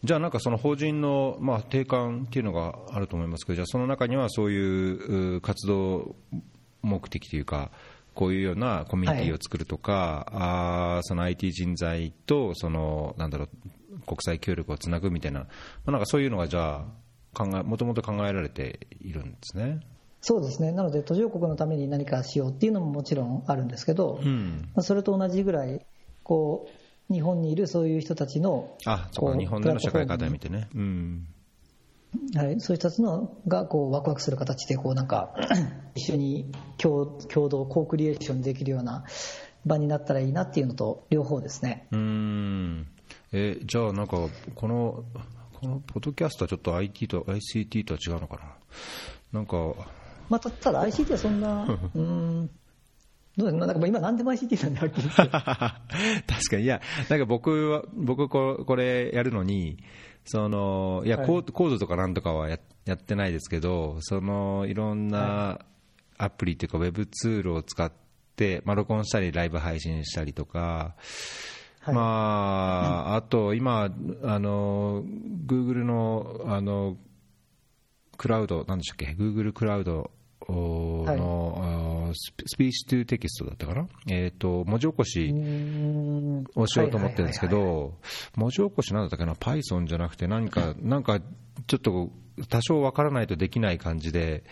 [0.03, 6.15] じゃあなんかその法人の、まあ、定款っていうのがあると思いますけど、じゃあその中にはそういう活動
[6.81, 7.69] 目的というか、
[8.15, 13.49] こういうようなコミュニティを作るとか、はい、あその IT 人材とそのなんだろう
[14.05, 15.45] 国際協力をつなぐみたいな、ま
[15.87, 16.85] あ、なんかそういうのがじゃあ
[17.33, 19.79] 考えもともと考えられているんですね。
[20.21, 20.71] そうですね。
[20.71, 25.85] なので途上国のために何かしようっていうのももちろんあるんですけど、うん、まあ、それと同じぐらい
[26.23, 26.67] こ
[27.09, 31.27] う日本にいるそういう人たちのあそうか日本での社会課題見てね、うん
[32.35, 35.33] はい、そういう人たちのがこうワクワクする形でこうなんか
[35.95, 39.05] 一緒に共共同コークリエーションできるような
[39.65, 41.87] 場になったらいいなっていうのと両方ですね。
[41.91, 42.87] うん。
[43.31, 44.17] えじゃあなんか
[44.55, 45.03] この
[45.53, 49.39] このポッドキャストはちょっと IT と ICT とは違うのかな？
[49.39, 49.73] なんか
[50.29, 52.49] まあ、ただ ICT はそんな うん。
[53.37, 55.29] どうなんか今何でも ICT なんではっきり確
[56.49, 56.63] かに。
[56.63, 59.77] いやなんか僕は僕ここれやるのに
[60.31, 65.59] そのいや、はい、コードとかなんとかはややってないですけど、そのいろんな
[66.19, 67.91] アプリというか、ウェブツールを使っ
[68.35, 70.95] て、まあ、録音したり、ライブ配信したりとか、
[71.79, 72.01] はい、ま
[73.07, 73.89] あ、あと今、
[74.23, 75.03] あの、
[75.45, 76.97] グーグルの、あの、
[78.17, 80.11] クラウド、なんでしたっけ、グーグルクラウド
[80.51, 85.33] の、はい、スピーチトゥテキストだったかな、えーと、文字起こし
[86.55, 87.93] をしようと思ってるんですけど、
[88.35, 91.19] 文字起こしなんだったかな、Python じゃなくて、何か、なんか
[91.67, 92.09] ちょっと
[92.49, 94.43] 多少わからないとできない感じで、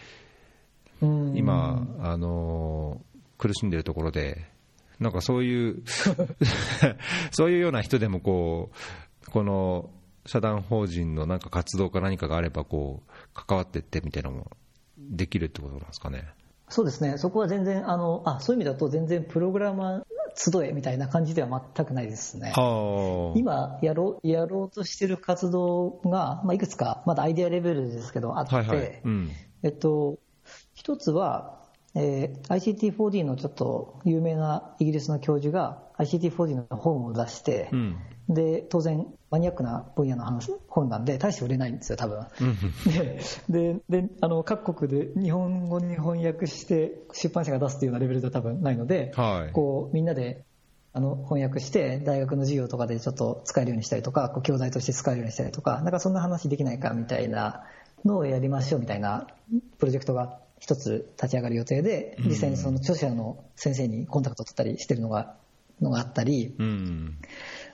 [1.01, 3.01] 今、あの
[3.38, 4.45] 苦しんでるところで、
[4.99, 5.83] なんかそういう
[7.31, 8.71] そういうような人でもこ
[9.27, 9.89] う、この
[10.25, 14.51] 社団法人のなんか活動か何かがあればこう、関わっていってみたいなのも
[14.97, 16.25] できるってことなんですかね。
[16.69, 20.03] そうですね、そこは全然、あのあそういう意味だと、全然プログラマー
[20.36, 22.53] 集えみたいな感じでは全くないですね。
[23.36, 29.01] 今やろう、やろうとしてる活動が、まあ、いくつか、まだアイデアレベルですけど、あって、はいはい。
[29.03, 29.31] うん、
[29.63, 30.19] えっと、
[30.73, 31.57] 一つは、
[31.95, 37.97] えー、ICT4D のちょっと有名なイギリスの教授が ICT4D の本を出して、うん、
[38.29, 42.27] で当然マニアックな分野の話本なんで大して売れないんですよ多分。
[43.49, 50.43] でであの各国で日本語に翻訳して出版社が出すというようなレベルでは多分ないので、はい、こうみんなで
[50.93, 57.63] あの翻訳して大学の授業とかでちょっと使えるようにしたりとかこう教材として使えるようにしたりとかなんかそんな話できないかみたいな
[58.03, 59.27] のをやりましょうみたいな
[59.77, 65.35] プロジェクトが一つ立ち上がる予定で、実際にその著者の先生にコンタクト取ったりしてるのが
[65.81, 66.55] のがあったり、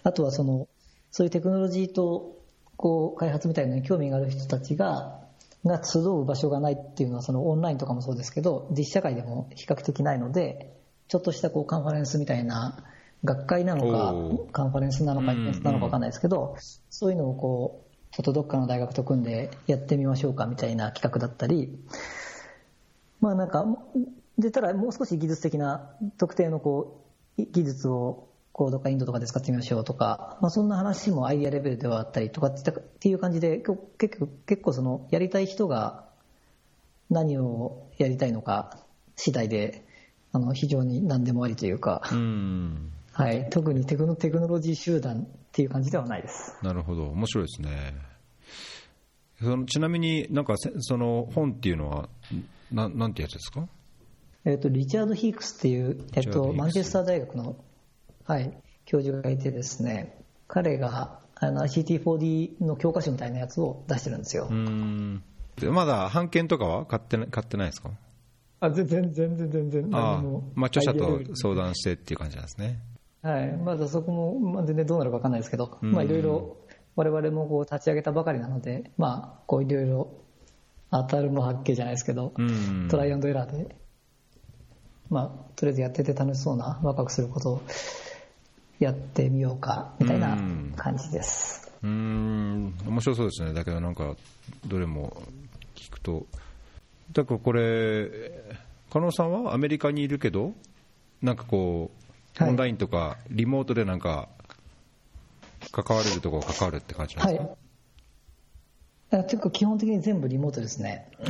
[0.04, 0.68] あとはその
[1.12, 2.38] そういうテクノロジーと
[2.76, 5.20] こう開発みたいなのに興味がある人たちが
[5.66, 10.76] が集う場所がないっていうのはそのオンラインとかもそうですけど実社会でも比較的ないので
[11.08, 12.84] ちょっとしたこうカンファレンスみたいな
[13.24, 14.14] 学会なのか
[14.52, 16.58] カンファレンスなのかイベントなのか分かんないですけど、
[16.90, 21.80] そういうのをこうちょっとどっかの大学と組んでやってみましょうかみたいな企画だったり
[23.24, 23.66] まあなんか、
[24.38, 27.06] で、ただもう少し技術的な特定のこ
[27.38, 32.54] う、技術をこうどっかインドとかで使ってみましょうとか、まあ、そんな話もアイディアレベルではあったりとかっ
[33.00, 36.06] ていう感じで、結構結構そのやりたい人が
[37.10, 38.80] 何をやりたいのか
[39.16, 39.84] 次第で、
[40.32, 42.02] あの非常に何でもありというか、
[43.12, 46.56] はい、特にテクノテクノロジー集団っていう感じではないです。
[46.64, 47.96] なるほど、面白いですね。
[49.40, 52.08] そのちなみになんかその本っていうのは
[52.72, 53.68] ななんてやつですか？
[54.46, 57.56] えっ、と、リチャード・ヒークスっていう、えっ、と、マンチェスター大学の、
[58.26, 58.54] はい、
[58.86, 64.48] 教授がいてですね、彼があの ICT4D の教科書みたいなやつを出してるんですよ。
[64.50, 65.24] うん。
[65.70, 67.92] まだ版権とかは買って買ってないですか？
[68.60, 70.24] あ全然、全然、全然、あ
[70.56, 72.80] まあ、著者と相談してっていう感じなんですね。
[73.22, 76.58] はい、まだそこも、まあ、全然どうなるか分かんないですけど、まあ、いろいろ、
[76.96, 80.08] 我々もこう立ち上げたばかりなので、まあ、こういろいろ
[80.92, 82.34] 当たるも発見じゃないですけど、
[82.90, 83.76] トライアンドエラーで、
[85.10, 87.62] まあ、とりあえずやってて楽しそうな、ワクワクすることを
[88.84, 90.38] やってみようか、みたいな
[90.76, 91.72] 感じです。
[91.84, 93.54] うん、面白そうですね。
[93.54, 94.16] だけどなんか、
[94.66, 95.22] どれも
[95.76, 96.26] 聞くと。
[97.12, 98.10] だからこれ、
[98.92, 100.54] 加納さんはアメリカにいるけど、
[101.22, 101.92] なんかこ
[102.40, 104.30] う、オンラインとかリモートでなんか、
[105.72, 107.58] 関われるところ関わるって感じなんですか、はい
[109.22, 111.08] 結構基本的に全部リモートですね。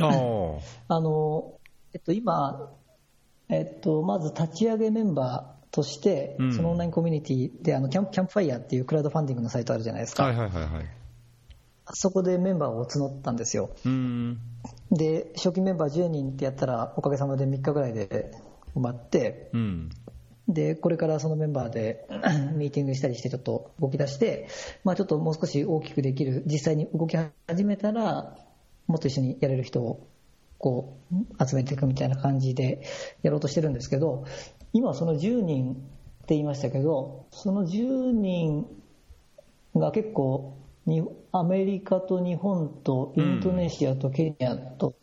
[1.00, 1.52] の、
[1.92, 2.72] えっと、今、
[3.50, 10.22] えっと、まず立ち上げメンバーとして、うん、そのオンラインコミュニティで、あの、キャンプ、キャンプファイヤーっていうクラウドファンディングのサイトあるじゃないですか。
[10.22, 10.86] はいはいはい、はい。
[11.94, 13.70] そこでメンバーを募ったんですよ。
[14.92, 18.30] で、初期メンバー10人ってやったら、おかげさまで3日ぐらいで
[18.76, 19.90] 埋まって、うん、
[20.46, 22.06] で、これからそのメンバーで
[22.54, 24.46] ミーティングしたりしてちょっと動き出して、
[24.84, 27.16] まあちょっともう少し大きくできる、実際に動き
[27.48, 28.36] 始めたら、
[28.86, 30.06] もっと一緒にやれる人を
[30.58, 32.82] こう集めていくみたいな感じで
[33.22, 34.24] やろうとしてるんですけど、
[34.74, 35.76] 今その10人っ
[36.26, 38.66] て言いましたけど、その10人
[39.76, 44.94] が結構にアメリカと日本とインドネシアとケニアと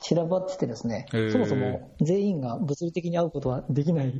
[0.00, 4.12] 散らばっててですね、そもそも全員が物理的に会うことはできない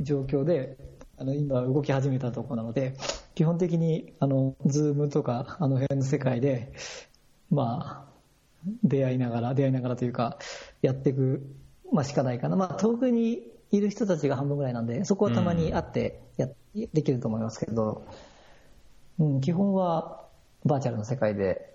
[0.00, 0.76] 状況で、
[1.16, 2.96] あの今動き始めたところなので、
[3.34, 6.72] 基本的にあのズームとかあの辺の世界で、
[7.50, 8.10] まあ、
[8.84, 10.38] 出会いながら、出会いながらというか、
[10.82, 11.46] やっていく、
[11.92, 12.56] まあ、しかないかな。
[12.56, 18.04] まあ、遠くにいる人たちが半分ぐらいなんで、そこはたまに会ってや、できると思いますけど、
[19.18, 20.24] うん、基本は
[20.64, 21.68] バーチャルの世界で。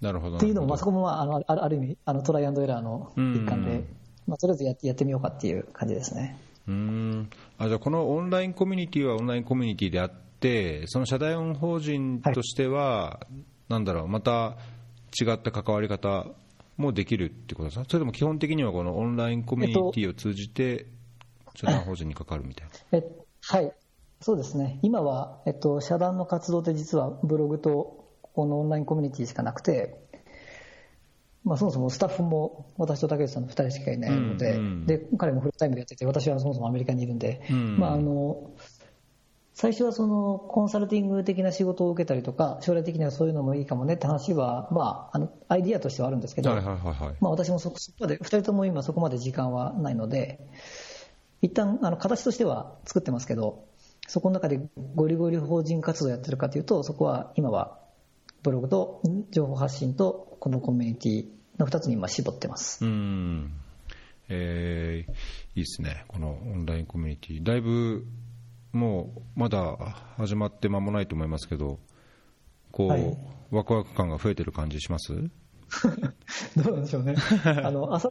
[0.00, 3.84] なるほどっていうのも、まあ、そこも、まあ、あのある意味あのトライアンドエラーの一環で、
[4.26, 6.36] まあ、とりあえずやってやってみようかっていう感じですね。
[6.66, 7.30] うん。
[7.56, 13.36] あじゃあこのオンラインコミュニティはオンラインコミュニティであってその社団法人としては、はい、
[13.68, 14.56] なんだろうまた
[15.20, 16.26] 違った関わり方
[16.76, 17.84] もできるってことですか？
[17.88, 20.86] それとも基本的にはこのオンラインコミュニティを通じて
[21.54, 23.04] 社団法人に関わるみたいな、え
[23.42, 23.72] はい。
[24.20, 24.78] そうですね。
[24.82, 29.98] 今は、えっと、社団の活動って実はブログとこのオンラインコミュニティしかなくて、
[31.44, 38.52] まあ、そもそもスタッフも私と竹内さんの2人しかいないのでうんうん、で彼もフルタイムでやってて私はそもそもアメリカにいるんで、うんまあ、あの
[39.54, 47.16] 最初はそのコンサルティング的な仕事を受けたりとか、将来的にはそういうのもいいかもねって話は、まあ、あのアイディアとしてはあるんですけど、はいはいはいはい。
[47.20, 50.40] まあ、私もそこそこまで、2人とも今そこまで時間はないので、
[51.42, 53.64] 一旦あの形としては作ってますけど、
[54.08, 54.60] そこの中で
[54.94, 57.78] ゴリゴリ法人活動やってるかというと、そこは今は
[58.42, 61.26] ブログと情報発信とこのコミュニティ
[61.58, 62.84] の2つに今絞ってます。
[62.84, 63.52] うん。
[64.28, 65.12] えー
[65.54, 67.42] いいですね、このオンラインコミュニティ。
[67.44, 68.06] だいぶ
[68.72, 69.76] もうまだ
[70.16, 71.78] 始まって間もないと思いますけど、
[72.70, 73.18] こう、はい。
[73.50, 75.12] ワクワク感が増えてる感じします？
[76.56, 77.14] どうなんでしょうね。
[77.44, 78.10] あの、あさ、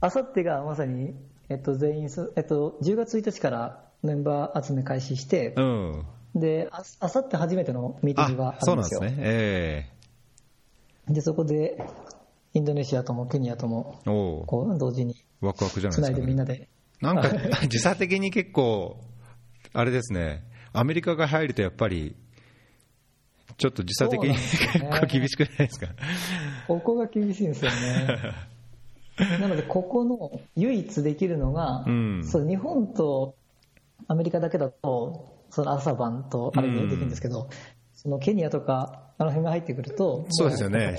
[0.00, 1.14] あさってがまさに、
[1.48, 9.00] えっと、全員そ、えっと、10月1日からメンバー集め開始してう、ん、で、ああさって初めてのミーティングがああるんですよ。
[9.00, 9.92] そうなんですね、え
[11.08, 11.82] で、そこで、
[12.54, 16.68] インドネシアともケニアとも、こう、同時にワクワクじゃないつですか、ね、ないでみんなで、
[17.00, 19.00] なんか時差的に結構、
[19.72, 22.14] あれですね、アメリカが入るとやっぱり、
[23.56, 25.88] ちょっと時差的に 結構厳しくないですか？
[26.66, 27.76] ここが厳しいんですよね。
[29.40, 32.24] なので、ここの唯一できるのが、うん。
[32.24, 33.34] そう日本と
[34.06, 37.48] アメリカだけだと、その朝晩とあれでできるんですけど、
[37.94, 40.96] そのケニアとか、あの辺が入ってくると、そうですよね。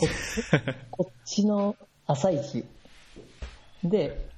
[0.92, 2.66] こ こっちの朝一
[3.84, 4.30] で、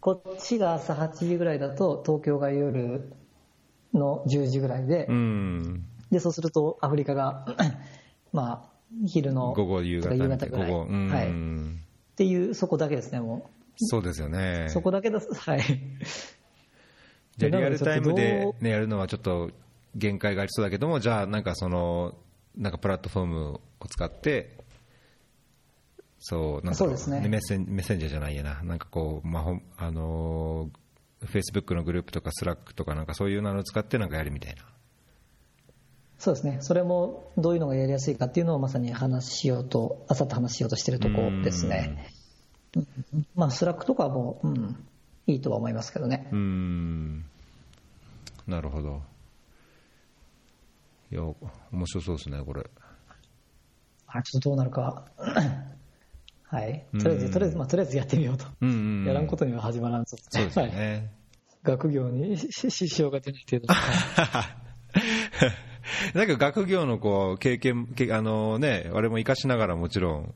[0.00, 3.12] こっちが朝8時ぐらいだと、東京が夜
[3.92, 5.86] の10時ぐらいで、うん。
[6.10, 7.46] でそうするとアフリカが、
[8.32, 8.74] まあ、
[9.06, 10.08] 昼の午後、夕方
[10.46, 10.72] ぐらい。
[10.72, 11.32] はい、
[12.14, 14.70] っていう、そこだけですね、もそうですよねう。。
[14.70, 15.60] そこだけだ、はい。
[17.36, 19.50] じゃあリアルタイムでね、やるのはちょっと
[19.96, 22.14] 限界がありそうだけども、じゃあなんかその、
[22.56, 23.48] なんかプラットフォーム
[23.80, 24.58] を使って、
[26.20, 34.62] そう、なんかそうですねメッセンメッセンジャーじゃないやな、なんかこう、まあほん、あのー、フェイスブックのグループとかスラックとかなんかそういうのを使ってなんかやるみたいな。
[36.18, 36.58] そうですね。
[36.60, 42.08] それもどういうのがやりやすいかっていうのをまさに話しようと、あさって話しようとしてるところですね。
[42.76, 44.76] うんまあ、スラックとかも、うん、
[45.26, 46.34] いいとは思いますけどねう。
[46.34, 47.24] ーん、
[48.48, 49.02] なるほど。
[51.12, 51.22] いや、
[51.72, 52.68] 面白そうですね、これ。
[54.06, 55.06] あちょっとどうなるか。
[56.46, 56.86] はい。
[57.00, 58.46] とりあえず、とりあえず、まあ、とりあえずやってみようと。
[58.60, 60.16] うんうんうんやらんことには始まらんぞ。
[60.16, 60.72] そうですよはい。
[60.72, 61.12] ね。
[61.64, 63.74] 学業にし 支障が出ない程度
[66.14, 66.14] に。
[66.18, 70.34] なんか学業のこう経験、けあのね、あれも活かしながらもちろん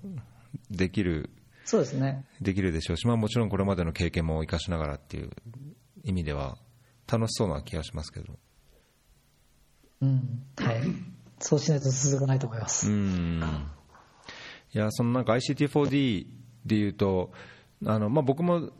[0.70, 1.30] できる、
[1.64, 2.24] そうですね。
[2.40, 5.30] できるでしょうし、まあもちろんこれまでの経験も活かしながらっていう
[6.04, 6.58] 意味では
[7.10, 8.38] 楽しそうな気がしますけど。
[10.00, 10.44] うん。
[10.56, 10.82] はい。
[11.40, 12.88] そうしないと続かないと思いまうす。
[12.90, 13.42] ん。
[14.74, 16.26] いや、そのなんか ICT4D
[16.66, 17.32] でいうと、
[17.86, 18.70] あのまあ、僕も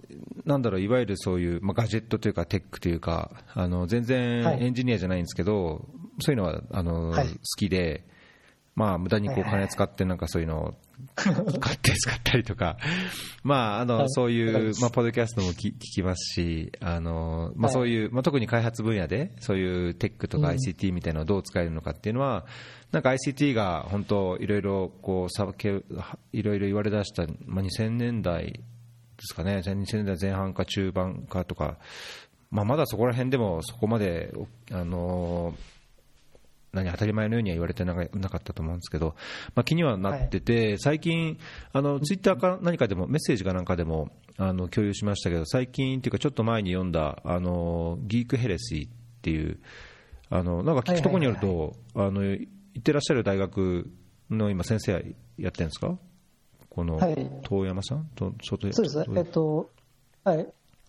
[0.45, 5.87] なんだろういわゆるそういう、まあ、ガジェットというかテックというかあの全然はいエンジニアじゃないんですけど、
[6.21, 7.29] そういうのはあの、はい。
[7.29, 8.05] 好きで、
[8.75, 10.75] まあ無駄にこう金使ってなんかそういうのを
[11.59, 12.77] 買って使ったりとか、
[13.43, 14.11] まああのはい。
[14.11, 17.73] そういうまあポッドキャストも聞聞きますし、あのまあはい。
[17.73, 20.57] そういうまあ特に開発分野でそういうテックとかうん。
[20.57, 22.47] ICT みたいなのをどう使えるのかっていうのは、
[22.93, 25.83] なんか ICT が本当いろいろこうさけ
[26.33, 31.79] いろいろ言われ出したまあ2000年代ですかね、2000年代前半か中盤かとか、
[32.51, 34.33] まあまだそこら辺でもそこまで
[34.71, 35.55] あの
[36.73, 39.15] 何当たり前のようには言われてなかなかったと思うんですけど、
[39.55, 41.39] まあ、気にはなってて、最近、
[41.73, 48.91] あのツイッターか何かでも、メッセージかなんかでもあの共有しましたけど、最近っていうか、ちょっと前に読んだ、あのギークヘレシーっ
[49.23, 49.59] ていう、
[50.29, 52.49] あのなんか聞くところによると、あの行
[52.79, 53.91] ってらっしゃる大学
[54.31, 54.93] の今、先生
[55.39, 55.99] やってるんですか、
[56.69, 57.31] このはい。
[57.45, 58.11] 遠山さん？
[58.15, 59.05] と外そうです。
[59.17, 59.71] えっと、
[60.23, 60.47] はい。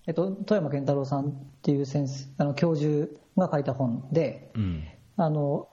[0.07, 3.07] えっと、富山健太郎さんっていう先生、あの、教授
[3.38, 4.84] が書いた本で、うん
[5.20, 5.67] あの、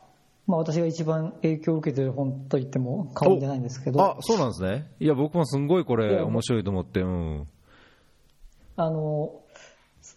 [0.49, 7.47] まあ、私が一番影響を受けてる本と言っても過言じゃないんですけど、あそうなんですね、いや、僕もすんごいこれ、面白いと思って、うん、
[8.76, 9.40] あの、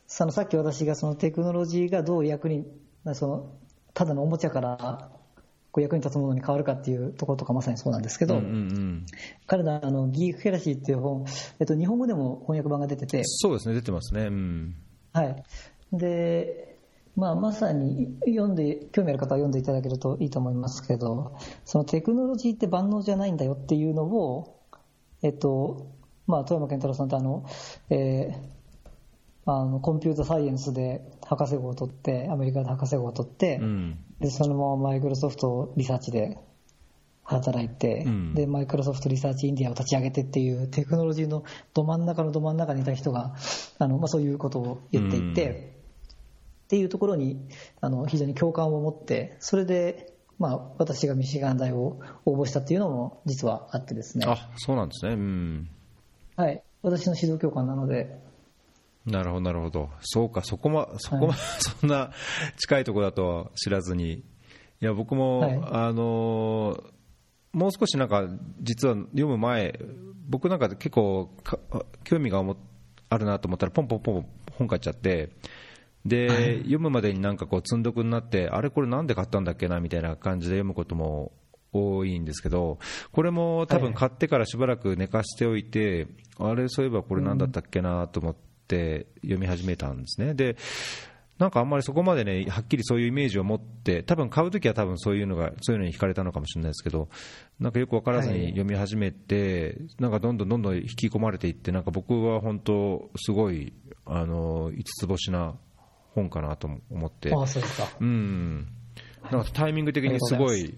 [0.08, 2.66] そのさっき私がそのテクノロジーがどう役に、
[3.14, 3.52] その、
[3.94, 5.12] ただのおもちゃから、
[5.72, 9.06] こう役に立つものに変わるかっていうところとかまさにそうなんですけど、うんうんうん、
[9.46, 11.26] 彼らあのギークヘラシーっていう本、
[11.60, 14.76] えっと、日本語でも翻訳版が出てて、そうですね、出てますね、うん、
[15.14, 15.44] はい。
[15.94, 16.69] で、
[17.20, 24.60] まあ、まさに読んで、興味ある方は読んでいただけるといいと思いますけど、そのテクノロジーって万能じゃないんだよっていうのを、
[25.22, 25.88] えっと、
[26.28, 27.46] まあ、富山健太郎さんってあの、
[27.90, 28.60] えー
[29.46, 36.38] あのコンピュータサイエンスで博士号を取って、アメリカで博士号を取って、うん、でそのままマイクロソフトリサーチで
[37.24, 38.34] 働いて、うん。
[38.36, 41.44] でマイクロソフトリサーチインディアを立ち上げてっていうテクノロジーの
[41.74, 43.36] ど真ん中のど真ん中にいた人が
[43.80, 45.79] あの、まあ、そういうことを言っていて、
[46.70, 47.40] っていうところに
[47.82, 54.28] あの非常に共感を持ってそれで、まあ、私がミシガン大を応募したっていうのも実はあってですね。
[54.30, 55.14] あそうなんですね。
[55.14, 55.70] うん。
[56.36, 56.62] はい。
[56.84, 58.16] 私の指導教官なので。
[59.04, 59.90] なるほどなるほど。
[60.02, 62.12] そうかそこまそこま、はい、 そんな
[62.60, 64.12] 近いところだとは知らずに。
[64.14, 64.24] い
[64.86, 66.84] や僕も、はい、あの
[67.52, 68.30] もう少しなんか
[68.62, 69.80] 実は読む前
[70.28, 71.32] 僕なんか結構
[72.04, 72.44] 興味が
[73.10, 75.32] あるなと思ったらポンポンポン本買っちゃって
[76.06, 81.32] で、読むまでになんかこう積んどくになってあれこれなんで買ったんだっけなみたいな感じで読むことも
[81.72, 82.80] 多いんですけど
[83.12, 88.36] これも多分買ってからしばらく寝かしておいて、あれそういえばこれなんだったっけなと思っ
[88.68, 90.34] て読み始めたんですね。
[90.34, 90.56] で
[91.38, 97.08] なんかあんまりそこまでねはっきりそういうイメージを持って多分買うときは多分そういうのがそういうのに惹かれたのかもしれないですけど
[97.62, 103.72] なんかよく分からずに読み始めて、なんかどんどんどんどん引き込まれていってなんか僕は本当すごい
[104.06, 105.56] あの五つ星な
[106.16, 107.34] 本かなと思って。
[107.34, 107.88] あそうですか。
[108.00, 108.68] うん。
[109.32, 110.74] なんかタイミング的にすごい、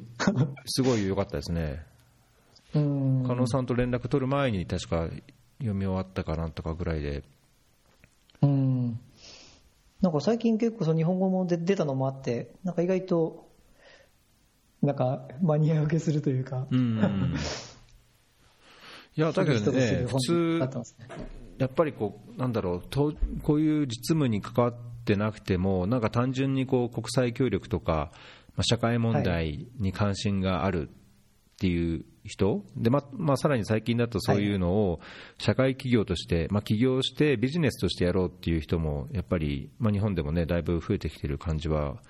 [0.66, 1.86] すごい良かったですね。
[2.74, 3.24] うん。
[3.28, 5.08] 加納さんと連絡取る前に確か
[5.60, 7.24] 読み終わったかなんとかぐらいで。
[8.42, 9.00] うん。
[10.02, 13.48] なんか最近結構その日本語も出たのもあって、なんか意外と、
[14.82, 16.68] なんかマニア受けするというか。
[16.72, 17.36] うん。
[19.16, 20.60] いや、だけどね、普通、
[21.58, 22.82] やっぱりこう、なんだろう、
[23.44, 28.12] こういう実務に関わってなくても、なんか単純にこう国際協力とか、
[28.56, 30.93] まあ、社会問題に関心があるっ
[31.58, 34.99] ていう人、はい、でままあ、さらに最近だとそういうのを
[35.38, 42.02] 社会企業として、まあ、起業してビジネスとしてやろうっていう人も、やっぱり、まあ、日本でもね、だいぶ増えてきてる感じは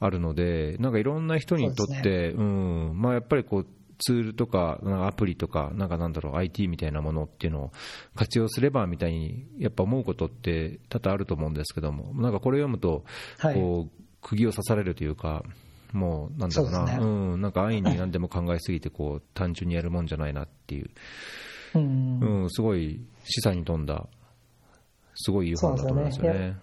[0.00, 3.00] あるので、なんかいろんな人にとって、う、ね、ん。
[3.00, 3.66] まあ、やっぱりこう
[3.98, 7.72] ツールとか、アプリとか、なんかなんだろう、IT みたいなものっていうのを
[8.14, 13.04] 活用すればみたいに、やっぱ思うことって多々あると思うんですけども、なんかこれ読むと、
[13.40, 15.44] こう、釘を刺されるというか、
[15.92, 20.90] もうなんだろうな、うん、なんか安易に何でも考えすぎて、こう、単純にやるもんじゃないなっていう、
[21.74, 24.08] うん、うん、すごい示唆に富んだ、
[25.14, 26.38] すごいいい本だと思いますよね。
[26.38, 26.56] ね。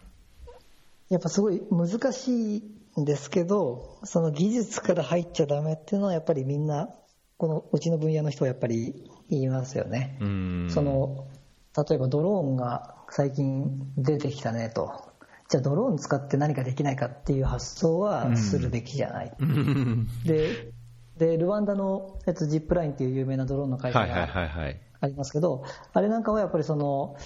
[1.10, 2.64] やっぱすごい難しい
[3.00, 6.90] んですけど、その技術から入っちゃだめっていうのは、やっぱりみんな
[7.42, 10.16] このうちの分野の人はやっぱり言いますよね。
[10.70, 11.26] その
[11.76, 15.10] 例えばドローンが最近出てきたねと。
[15.50, 19.34] じゃあドローン使って何かできないかっていう発想はするべきじゃない。
[20.24, 20.72] で
[21.18, 24.06] で、ルワンダの、えっと、ジップラインっていう有名なドローンの会社が
[25.00, 25.64] ありますけど、
[25.94, 27.18] あれなんかはやっぱりその、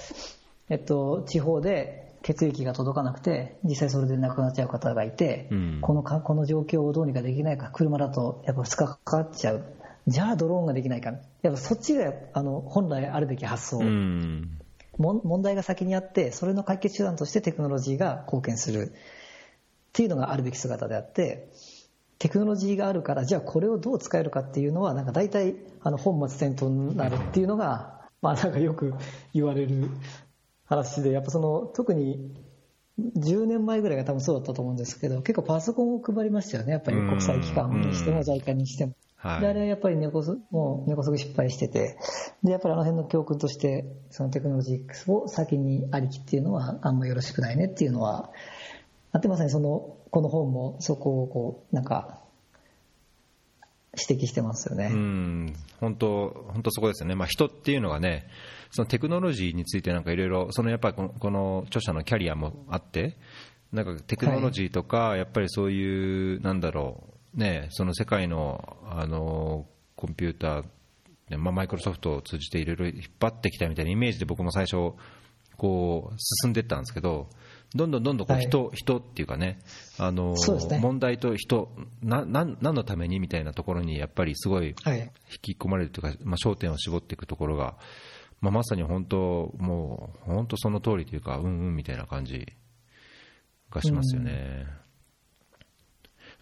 [0.70, 9.66] えっと、地方で血液が届かなくて、実際それで亡くなっちゃう方がいて、うん、このかこの状況をどうにかできないか、車だとやっぱ2日かかっちゃう。
[10.08, 11.14] じゃあドローンができないか。
[11.42, 13.82] やっぱそっちがあの本来あるべき発想。
[14.98, 18.92] 問題が先にあって、それの解決手段としてテクノロジーが貢献するっ
[19.94, 21.52] ていうのがあるべき姿であって、
[22.18, 28.94] テクノロジーがあるから、じゃあこれをどう使えるかっていうのは、なんか大体あの本末転倒になるっていうのが、まあなんかよく
[29.34, 29.90] 言われる
[30.66, 32.34] 話で、やっぱその特に
[33.00, 38.94] 10年前ぐらいが多分そうだったと思うんですけど、結構パソコンを配りましたよね、やっぱり国際機関にしても、在韓にしても。
[39.26, 41.98] はい、であれはやっぱり根こそもう根こそぎ失敗してて
[42.44, 48.30] でやっぱりあの辺の教訓としてそのテクノロジーを先にありきっていうのはあんまよろしくないねっていうのは
[49.12, 52.20] あってまさにそのこの本もそこをこうなんか
[53.98, 54.90] 指摘してますよね。
[54.92, 55.56] うん。
[55.80, 58.28] 本当本当そこですよね、まあ、人っていうのがね
[58.70, 63.18] そのテクノロジーについてなんかいろいろそのやっぱりこの著者のキャリアもあって
[63.72, 74.94] なんかテクノロジーとか、やっぱりそういうなんだろうね、その世界のあのコンピューター、まあ、マイクロソフトを通じていろいろ引っ張ってきたみたいなイメージで僕も最初
[75.58, 77.30] こう進んでいったんですけど
[77.74, 79.60] どんどんどんどんこう人、はい、人っていうかね
[79.98, 81.72] あの、ね、問題と人
[82.02, 84.68] なな何のためにみたいなところにやっぱりすごい。
[84.68, 84.74] 引
[85.42, 87.76] き込まれるというか、まあ、焦点を絞っていくところが、
[88.40, 92.46] まあ、まさに本当もう本当その通りというかうんうんみたいな感じ
[93.72, 94.66] がしますよね。
[94.80, 94.85] うん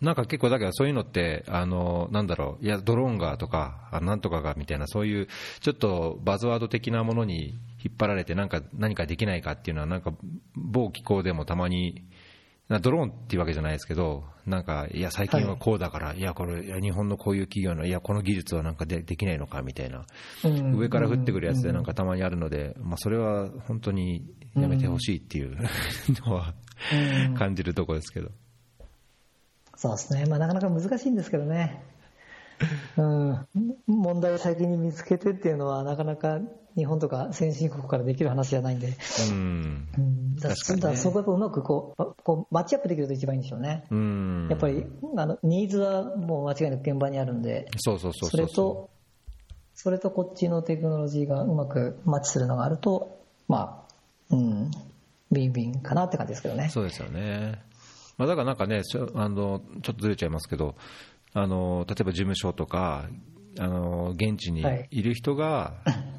[0.03, 5.27] なんか結構だけどそういうのって、あの、なんだろう、いや、ドローンがとか、なんとかがみたいな、そういう
[5.61, 10.13] ちょっとバズワード的なものに引っ張られて、なんか何かできないかっていうのは、なんか
[10.55, 12.03] 某機構でもたまに、
[12.81, 20.05] ドローンっていうわけじゃないですけど、なんか、いや、最近はこうだから、はい、いや、これ、いや、日本のこういう企業の、いや、この技術はなんかでできないのかみたいな、
[20.73, 24.25] 上から降ってくるやつでなんかたまにあるので、まあ、それは本当に
[24.55, 25.57] やめてほしいっていう
[26.25, 26.53] のは
[27.37, 28.29] 感じるところですけど。
[29.83, 30.25] そうですね。
[30.27, 31.83] まあなかなか難しいんですけどね。
[32.95, 33.45] うん。
[33.85, 36.39] 問題を先に見つけてっていうのはなかなか
[36.77, 38.93] 日本とか先進国からできる話じゃないんで、
[39.29, 44.85] うん、うん、だから、ね、そこやっぱうまくこうこうマッチアップできると一番いいんでしょうね、うん、やっぱり
[45.17, 48.89] あのニーズはもう間違いなく現場にあるんで、そうそうそうそれと、
[49.75, 53.85] それとこっちのテクノロジーがうまくマッチするのがあると、ま
[54.31, 54.71] あ、うん、
[55.29, 56.69] ビンビンかなって感じですけどね。
[56.69, 57.72] そうですよね。
[58.17, 58.81] まあ、だからなんかね、
[59.15, 60.75] あのちょっとずれちゃいますけど、
[61.33, 63.09] あの例えば事務所とか、
[63.59, 65.03] あの現地にい。
[65.03, 65.73] る人が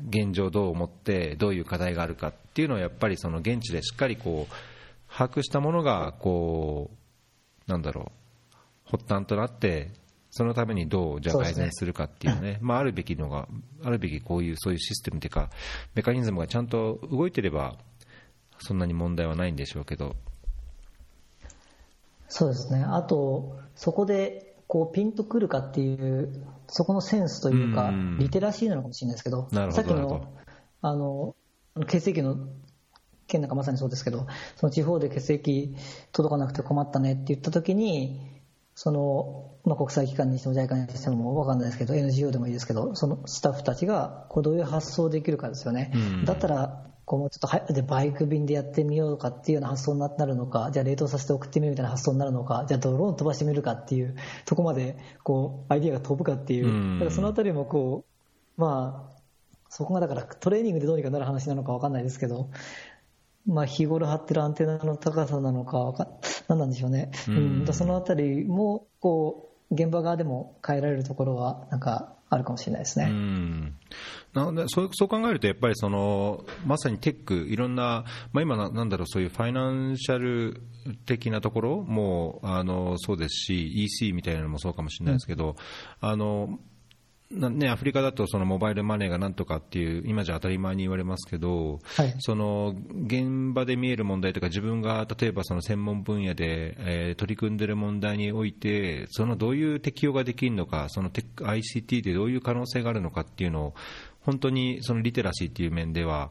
[0.08, 4.54] 現状どう思ってどういう課題があるかっていうのをやっぱりその現地でしっかりこう
[5.12, 6.90] 把握したものがこ
[7.66, 8.12] うなんだろ
[8.52, 9.90] う発端となって
[10.30, 13.48] そのためにどうじゃ改善するかっていうね、まあ、あるべきのが
[13.84, 15.50] あるべきこういうそういうシステムというか
[15.94, 17.76] メカニズムがちゃんと動いてれば
[18.58, 20.16] そんなに問題はないんでしょうけど
[22.36, 22.84] そうですね。
[22.84, 30.34] あとそこでこうピンとくるかっていう、そこのセンスというか、リテラシーなのかもしれないですけど、どさっきの
[30.82, 31.36] あの
[31.86, 32.48] 血液の
[33.28, 34.26] 件なんかまさにそうですけど、
[34.56, 35.76] その地方で血液
[36.10, 38.20] 届かなくて困ったねって言ったときに、
[38.74, 45.92] そのまあ、国際機関にしても JICA にしても分かんないですけど NGO でもいいですけどそのスタッフたちがこうどういう発想できるかですよね、
[46.24, 58.04] だったらこうもうちょっとはでバイク便でやってみようかっていうような発想になるのかじゃあ冷凍させて送ってみるみたいな発想になるのかじゃあドローン飛ばしてみるかっていうとこまでこうアイディアが飛ぶかっていうだからそのあたりもこ
[58.56, 59.14] うまあ
[59.68, 62.48] そこがだからトレーニングでどうにかなる話なのか分かんないですけど
[63.46, 66.08] まあ、日頃張ってるアンテナの高さなのかか、
[66.48, 73.06] 何なんでしょうね、うん、そのあたりもこう現場側でも変えられるところはなんかあるかもしれないですね。
[73.10, 73.74] うん
[74.32, 80.60] なのでそうそう考えると、やっぱりそのまさにテック、いろんな、まあ、今な、なんだろう、そういうファイナンシャル
[81.06, 85.50] 的なところもあのそうですし、EC みたいなのもそうかもしれないですけど、
[86.02, 86.58] うん、あの
[87.34, 92.74] ね、アフリカだとそのモバイルマネーがなんとかっていう今じゃ当たり前に言われますけど、はい、その
[93.06, 103.74] 現場で見える問題とか自分が例えばその専門分野で、えー、取り組んでいる問題においてそのどういう適用ができるのかその ICT でどういう可能性があるのかっていうのを
[104.20, 106.30] 本当にそのリテラシーっていう面では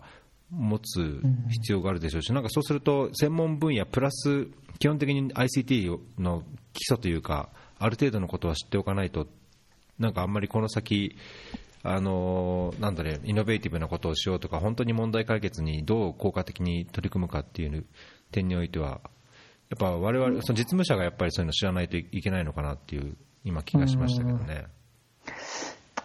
[0.52, 4.48] 持つ必要があるでしょうし、なんかそうすると専門分野プラス
[4.80, 6.44] 基本的に ICT の
[6.74, 7.50] 基礎というか
[7.80, 9.28] ある程度のことは知っておかないと
[10.00, 11.16] なんかあんまりこの先、
[11.84, 17.86] あのなんだね、イノベーティブなことをしようとか、本当に問題解決にどう効果的に取り組むかっていう
[18.32, 19.02] 点においては、
[19.70, 24.66] やっぱ我々、その実務者がやっぱりそういうの知らないといけないのかなっていう、今、気がしましたけどね。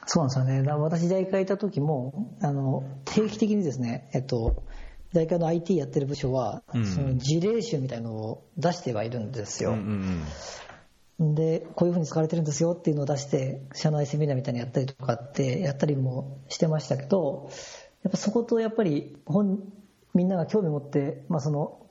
[0.07, 0.73] そうなんですよね。
[0.73, 4.65] 私、JICA いた時も、あの、定期的にですね、えっと、
[5.13, 9.73] JICA の IT やってる部署は、うん、その事例集みたいなのを出してはいるんですよ。
[9.73, 10.25] うんうんうん
[11.21, 17.51] で、こういうふうに使われてるんですよっていうのを出して、社内セミナーみたいにやったりとかってやったりもしてましたけど、
[18.05, 19.61] やっぱそことやっぱり本、
[20.15, 21.87] みんなが興味持って、まあその、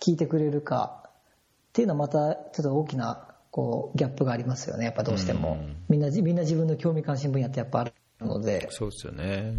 [0.00, 1.10] 聞いてくれるかっ
[1.72, 5.58] ていうのはまたちょっと大きなこうギャップがありますよね、やっぱどうしても。
[5.88, 8.68] みんな、みんな自分の興味関心分野ってやっぱあるので。
[8.70, 9.52] そうですよね。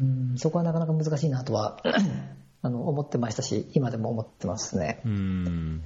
[0.00, 1.78] うん、そこはなかなか難しいなとは
[2.62, 5.00] あの思ってましたし、今でも思ってますね。
[5.04, 5.84] うん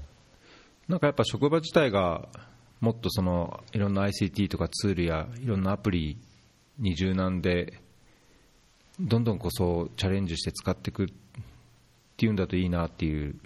[0.89, 2.29] なんかやっぱ職場自体が
[2.81, 6.19] もっとそのいろんな ICT とかツールやいろんなアプリ
[6.79, 7.81] に柔軟で
[9.01, 11.07] どんどんこそチャレンジして使っていくっ
[12.17, 13.37] ていうんだといいなっていう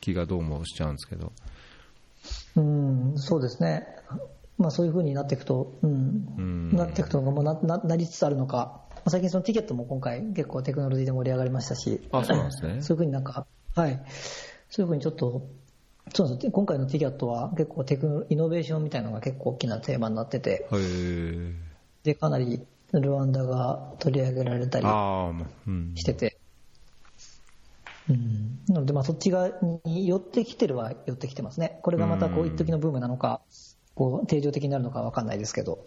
[0.00, 1.32] 気がどうもしちゃうんですけど。
[2.56, 3.86] うんそうですね、
[4.58, 6.76] まあ、そういうふうになっていくと、うん、うん。
[6.76, 8.82] なっていくともうなななりつつあるのか。
[9.06, 12.00] 最近そのティケットも今回結構テクノロジーで盛り上がりましたし。
[12.12, 12.82] あそうなんですね。
[12.82, 14.04] そういうふうになんかはい。
[14.68, 15.48] そういうふうにちょっと
[16.14, 20.66] そうです今回の TGAT は結構テクノイノベーションみたいなのが結構大きなテーマになってて。
[22.04, 24.86] でかなりルワンダが取り上げられたり
[25.94, 26.38] してて、
[28.08, 29.50] うん、なのでまあそっち側
[29.84, 31.80] に寄ってきてるは寄ってきてますね。
[31.82, 33.42] これがまたこう一時のブームなのか
[33.94, 35.84] こう定常的になるのか分かんないですけど。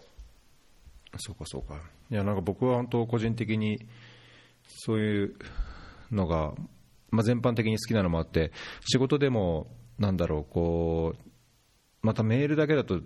[1.18, 1.80] そうかそうか。
[2.10, 3.84] いやなんか僕は本当個人的に
[4.68, 5.34] そういう
[6.12, 6.52] のが、
[7.10, 8.52] まあ、全般的に好きなのもあって
[8.86, 9.66] 仕事でも
[9.98, 11.18] なんだろうこう
[12.02, 13.00] またメールだけだと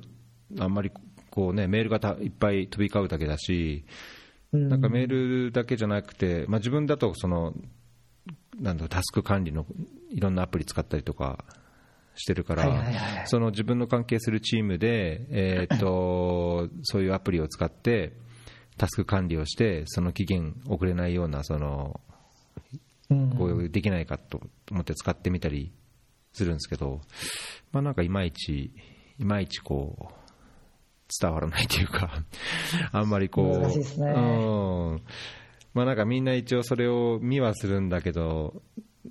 [0.58, 0.90] あんまり
[1.30, 3.84] こう、ね、メールがいっぱい飛び交うだけだし、
[4.52, 5.06] なんかメー
[5.46, 7.52] ルだけじゃなくて、まあ、自分だとその
[8.58, 9.66] なんだタスク管理の
[10.10, 11.44] いろんなアプリ使ったりとか
[12.14, 18.14] してるから、その自分の関係するチームで、えー、と そういうアプリを使って
[18.78, 22.00] タスク管理をしてその期限遅れないようなその
[23.38, 25.72] こうできないかと思って使ってみたり
[26.36, 27.00] するんですけど、
[27.72, 28.72] まあ、なんかいまいち、
[29.18, 30.14] いまいちこう、
[31.20, 32.24] 伝わらないというか
[32.92, 34.12] あんまりこう、難しいですねう
[34.96, 35.02] ん
[35.72, 38.62] まあ、なんかみんな一応それを見はするんだけど、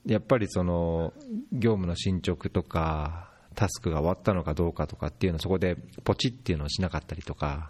[0.05, 1.13] やっぱりその
[1.51, 7.69] 業務の進捗とか、タスクが終わったのかどうかとかっていうのをそこでポチっていうのをしなかったりとか、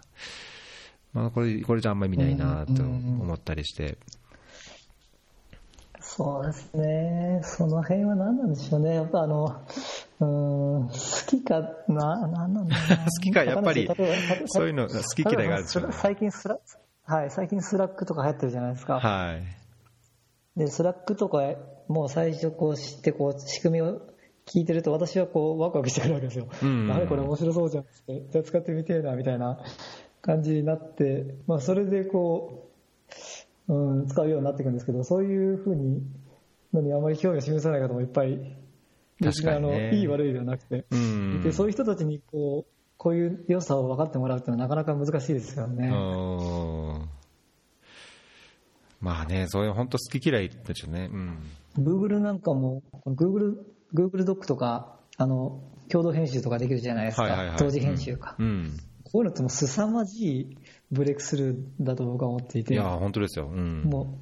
[1.12, 3.98] まあ、これこれじゃあんまり見ないなと思ったりして。
[6.16, 9.60] そうですね、その辺は何なんでしょうね、やっぱあの、
[10.20, 10.90] うん、好
[11.26, 13.86] きかな、なんなんだろうな 好きかやっぱり
[14.46, 16.58] そういうの好き嫌いがあるでしょうね最近スラ、
[17.04, 18.98] はい、最近スラックとか流行ってるじゃないですか。
[18.98, 20.58] はい。
[20.58, 21.38] で、スラックとか、
[21.86, 24.00] もう最初こう知って、こう、仕組みを
[24.46, 26.48] 聞いてると、私はこう、ワクワクしてくるわけですよ。
[26.62, 28.26] うんあれこれ面白そうじゃんって。
[28.30, 29.58] じゃあ使ってみてえな、みたいな
[30.22, 32.75] 感じになって、まあ、それでこう、
[33.68, 36.02] うん、使うようになっていくんですけど、そういうふうに、
[36.72, 38.56] のにあまり興味を示さない方もいっぱい、
[39.20, 45.88] 別確かにねあの、いい悪いではなくて、うんで、そういう人たちにこう、こういう良さを分かってもらうっていうのはなかなか難しいですよね。
[45.88, 47.08] うん
[49.00, 51.10] まあね、そういう本当好き嫌いですよね。
[51.12, 51.38] うん。
[51.78, 53.56] Google なんかも、この Google、
[53.94, 57.22] Google ドックとか、あの、共同編集とかできるじゃないですか。
[57.24, 57.58] はいはいはい。
[57.58, 58.36] 同時編集か。
[58.38, 58.76] うん。
[59.04, 60.56] こういうのってもう凄まじい
[60.90, 63.46] ブレイクスルーだと僕は思っていて、いや、本当ですよ。
[63.46, 63.82] うん。
[63.82, 64.20] も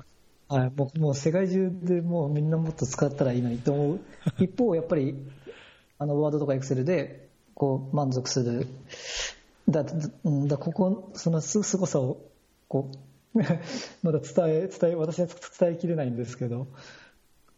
[0.50, 4.00] う、はい、もうもう世界中でもうみんなもっと使ったらいいのにと思う。
[4.38, 5.14] 一方、やっぱり、
[5.98, 8.66] あの、ワードとかエクセルで、こう、満足する。
[9.68, 12.18] だ、だここ、そのす凄さを、
[12.68, 12.98] こう、
[14.02, 15.26] まだ伝え、伝え、私は
[15.58, 16.68] 伝えきれないんですけど、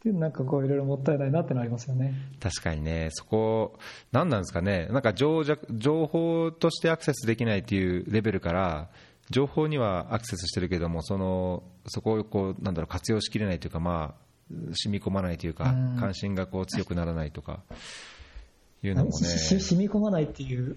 [0.04, 2.14] でなんかこういろいろもったいないなってのありますよね。
[2.40, 3.78] 確かにね、そこ、
[4.12, 8.90] 何なんですかね、なんか情弱情報としてアクセスできないというレベルから、
[9.30, 17.62] 情報にはアクセスしてるけども、そのそこをこうなんだろう活用しきれないというか、まあ、染み込まないというか、うん関心がこう強くならないとか
[18.82, 20.76] いうのもね、染み込まないっていう、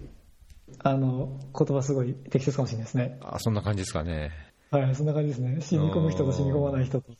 [0.78, 3.18] あの、言葉すごい適切かもしれないですね。
[3.22, 4.30] あそんな感じですかね。
[4.70, 5.60] はい、そんな感じですね。
[5.60, 7.12] 染み込む人と染み込まない人と。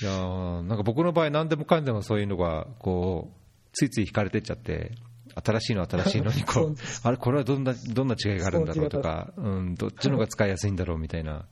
[0.00, 4.92] いやーなんか僕の場合、何でもかんでもそういうのがこうついつい惹かれてっちゃって、
[5.34, 11.46] 新しいの、新しいのにこ そううあれ、これはどんなどんな違いがあるんだろうとか、うん、どっちのが使いやすいんだろうみたいな、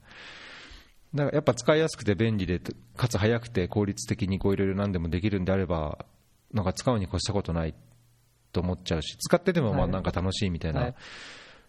[1.13, 2.59] だからやっぱ使いやすくて便利で、
[2.97, 6.05] かつ早くて効率的にこういろいろ何でもできるんであれば、
[6.53, 7.73] なんか使うに越したことない
[8.51, 10.95] と思っちゃうし、使っててもまあはいなんか楽しいみたいはない。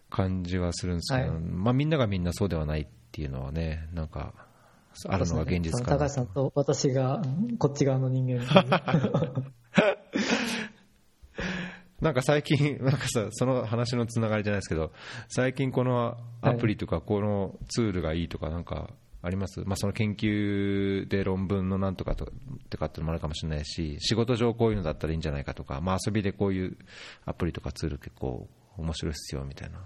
[0.09, 1.41] 感じはするんですけど、はい。
[1.41, 4.33] まあ、みんながみんなそうではないっていうのはね、なんか、
[5.07, 5.85] あるのが現実かな。
[5.85, 7.21] その高橋さんと私が
[7.57, 8.43] こっち側の人間。
[12.01, 14.91] なんか最近、なんかさ、その話のつながりじゃないですけど、
[15.29, 18.89] 最近このアプリとか、このツールがいいとか、なんか
[19.21, 22.31] あります、まあ、その研究で論文のなんとかと
[22.69, 26.77] とかっていうのもあるかもしれないし、仕事上こういうのだったらいいんじゃないかとか、まあ、遊びでこういう
[27.25, 29.79] アプリとかツール結構面白いっすよみたいな。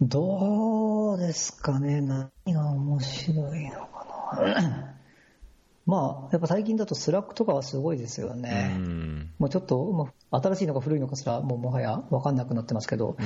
[0.00, 4.94] どうですかね、何が面白いのかな。
[5.86, 8.74] まあ、やっぱ最近だとスラックとかはすごいですようね。
[8.78, 9.30] ん。
[9.38, 13.16] もうちょっと、まあ、新しいのか古いのかすら、もうもはや分かんなくなってますけど、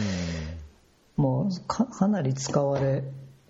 [1.17, 3.05] もうかかなり使われ、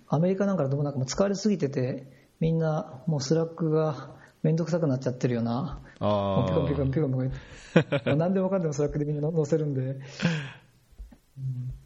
[0.07, 2.07] アメリカなんかだともうなんかもう使われすぎてて、
[2.39, 4.11] みんなもうスラックが
[4.43, 11.78] めんどくさくなっちゃってるような、もうピコピコピコピコ 何でもかんでもスラックでみんな載せるんで、うんで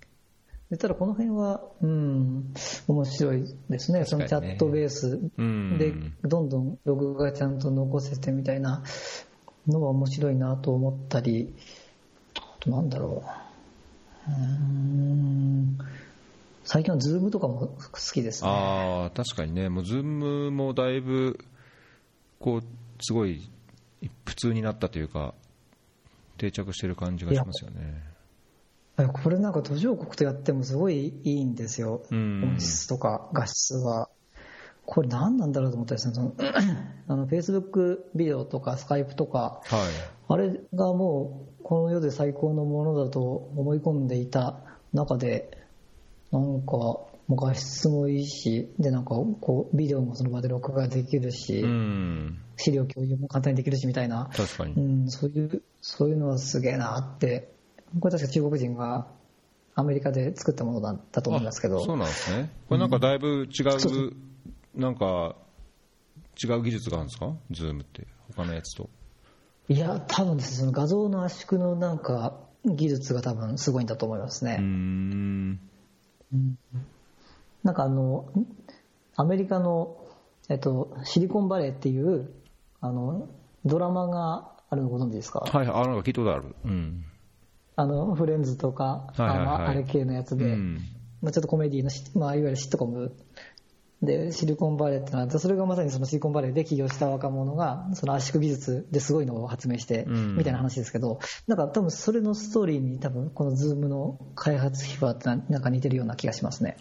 [0.77, 2.53] ただこの辺は、うん、
[2.87, 5.93] 面白いですね、そのチャットベースうんで、
[6.27, 8.83] どんどんログがちゃんと残せてみたいな
[9.67, 11.53] のは面白いなと思ったり、
[12.37, 13.23] あとなんだろ
[14.27, 14.31] う。
[14.31, 15.77] うーん
[16.65, 18.49] 最近はズームとかも好きですね。
[18.49, 21.37] ああ、確かにね、もうズームもだいぶ、
[22.39, 22.63] こう、
[23.01, 23.49] すごい
[24.25, 25.33] 普通になったというか、
[26.37, 28.12] 定着してる感じがしますよね。
[28.95, 32.03] これなんか途上国とやってもすごいいいんですよ。
[32.11, 34.09] うん音質とか画質は。
[34.85, 36.13] これ何なんだろうと思ったりする
[37.07, 39.81] あの Facebook ビデオとかスカイプとか、はい。
[40.27, 44.59] あれがもうこの世で最高のものだと思い込んでいた
[44.93, 45.57] 中で、
[46.31, 52.39] なんか画質もいいし、でなんかこうビデオもその場で録画できるし、うん。
[52.57, 54.73] 資料共有も簡単にできるしみたいな、確かに。
[54.73, 57.52] うん、そういう、そういうのはすげえなって、
[57.99, 59.07] これ確か中国人が
[59.75, 62.51] アメリカで作ったものだったと思いますけど、そうなんですね。
[62.67, 63.93] これなんかだいぶ違う、そう
[64.75, 65.35] そなんか、
[66.43, 67.35] 違う技術があるんですか？
[67.51, 68.07] ズームって。
[68.35, 68.89] 他のやつと。
[69.69, 74.57] いや、多分ですね、その画像の圧縮のなんか技術が多分すごいんだと思いますね。
[74.59, 75.59] うーん。
[77.63, 78.31] なんかあの、
[79.15, 79.97] アメリカの、
[80.49, 82.33] えっと、シリコンバレーっていう、
[82.81, 83.29] あの、
[83.63, 85.39] ドラマがあるのご存知ですか？
[85.41, 86.55] はい、あ、なんか聞いたことある。
[86.65, 87.05] うん。
[87.75, 89.39] あのフレンズとか、はいはいはい。
[89.39, 90.79] あのあれ系のやつで、うん。
[91.21, 93.15] まあ、ちょっとコメディのし、まあ、いわゆるシットコム。
[94.01, 100.35] でシリコンバレーってのはそれがまさにそのシリコンバレーで起業した若者がその圧縮技術ですごいのを発明してうん。
[100.35, 106.75] みたいな話ですけど、なんか多分それのストーリーに多分この Zoom の開発秘話ってなんか似てるような気がしますね。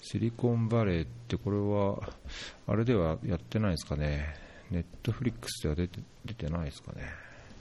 [0.00, 2.10] シリコンバレーってこれは
[2.66, 4.34] あれではやってないですかね。
[4.70, 7.02] ネットフリックスでは出て出てないですかね。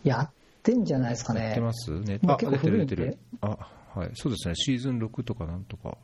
[0.04, 0.32] やっ
[0.64, 1.44] てんじゃないですかね。
[1.46, 2.00] やってます？
[2.00, 2.20] ね。
[2.22, 2.96] まあ結構古いんで。
[2.96, 3.18] る。
[3.42, 3.58] あ
[3.96, 4.12] はい。
[4.16, 4.56] そうですね。
[4.56, 5.98] シーズン6とかなんとか。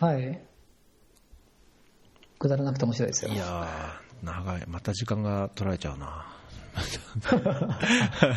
[0.00, 0.42] はい。
[2.38, 3.32] くだらなくて面白いですよ。
[3.32, 3.36] い。
[3.36, 4.64] やー長い。
[4.66, 6.26] また時間が取られちゃうな。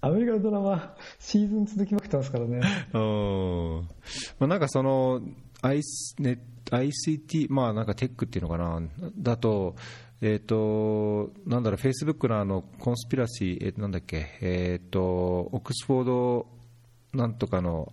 [0.00, 2.60] アメリカのドラマ、シーズン続きまくってますからね。
[2.94, 3.88] うん。
[4.38, 5.20] まあ、なんかその
[5.62, 8.80] ICT、まあなんかテックっていうのかな、
[9.18, 9.74] だと、
[10.20, 16.46] えっ、と、なんだろう、フェイスブックのあのコンスピラシー、えーなんだっけ、えっ、と、オックスフォード
[17.14, 17.92] なんとかの、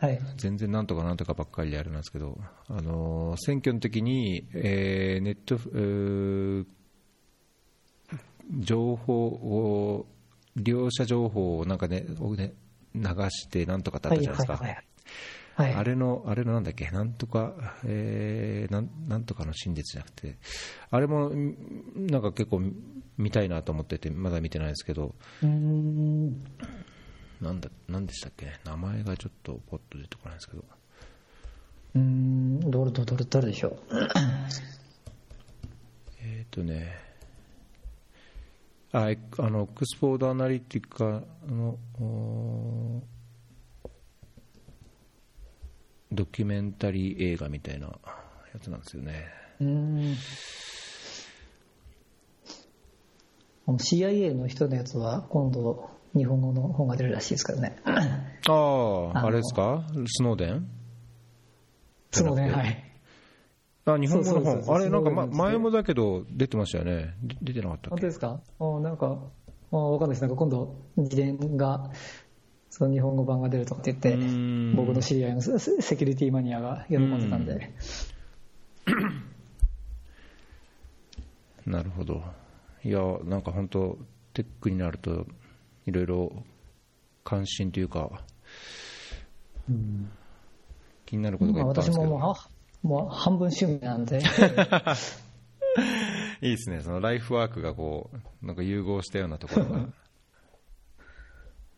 [0.00, 0.20] はい。
[0.36, 2.38] 全然なんとかなんとかばっかりであれなんですけど、
[2.68, 6.66] あの選挙の時に、えーネット、えー
[8.60, 10.06] 情報を、
[10.56, 12.54] 利用者情報をなんかね、をね
[12.94, 14.52] 流してなんとかってあったじゃないですか。
[14.54, 14.74] はい。
[14.74, 14.87] はい。
[15.64, 20.36] あれの、あれのなんだっけ、なんとか、えーなんなんとかの真実じゃなくて、
[20.90, 21.56] あれもん
[21.96, 22.62] なんか結構
[23.16, 26.28] 見たいなと思ってて、まだ見てないですけど、ん。
[27.40, 28.46] なんだ、なんでしたっけ？
[28.46, 30.64] ね、名前がちょっとポッと出てこないんですけど、
[31.94, 32.60] うーん。
[32.70, 33.78] どれ、どれ、どれでしょう？
[36.22, 36.94] えっ、とね、
[38.92, 43.02] あ、えあの、オックスフォードアナリティカの、お
[46.12, 47.94] ドキュメンタリー映画みたいなや
[48.60, 49.26] つなんですよね。
[49.60, 50.14] うーん。
[53.66, 57.76] あの CIA の人のやつは今度日本語の本が出るらしいですからね。
[57.84, 58.00] あ
[58.48, 59.84] あ、のあれですか？
[60.06, 60.66] スノーデン？
[62.10, 62.84] そうね、じゃなくてはい。
[63.84, 64.74] あ、日本語の本。
[64.74, 67.14] あれ、なんか、ま、前もだけど、出てましたよね。
[67.22, 67.88] で出てなかったっけ？
[67.90, 68.40] 本当ですか？
[68.58, 69.18] あなんか、
[69.70, 70.22] あわかんないです。
[70.22, 71.90] なんか今度、自伝が、
[72.70, 74.14] その日本語版が出るとかって言って
[74.76, 77.72] 僕の知り合いのセセキュリティマニアが喜んでたんで、
[81.66, 82.22] なるほど。
[82.84, 83.98] いや、なんか本当、
[84.32, 85.26] テックになると、
[85.86, 86.44] いろいろ
[87.24, 88.22] 関心というか、
[91.04, 92.10] 気になることがいまあっぱいあるんですけど。
[92.10, 92.34] 私ももうは
[92.82, 94.18] もう半分趣味なんで、
[96.40, 98.10] いいですね、そのライフワークがこ
[98.42, 99.88] う、なんか融合したようなところが。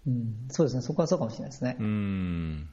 [0.06, 1.82] うん、そうですね、そこはそうかもしれないですねう。
[1.82, 2.70] ん。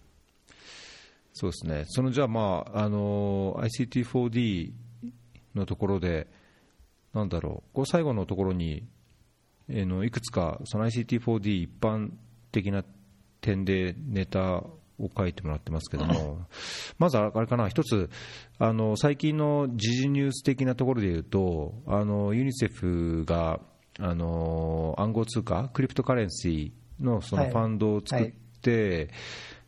[1.34, 1.84] そうですね。
[1.88, 4.71] そのじゃあまあ、あの、ICT4D
[5.55, 6.28] のところで、
[7.13, 8.88] なんだろう、こう最後のところに、
[9.69, 12.11] えーのいくつか、その ICT4D 一般
[12.51, 12.84] 的な
[13.41, 14.63] 点でネタ
[14.99, 16.47] を書いてもらってますけども、
[16.97, 18.09] まずあれかな、一つ、
[18.57, 23.59] あの最近の時事ニュース的なところで言うと、あのユニセフが
[23.99, 27.51] あの暗号通貨、クリプトカレンシーのそのはい。
[27.51, 28.31] ファンドを作っ
[28.61, 29.09] て、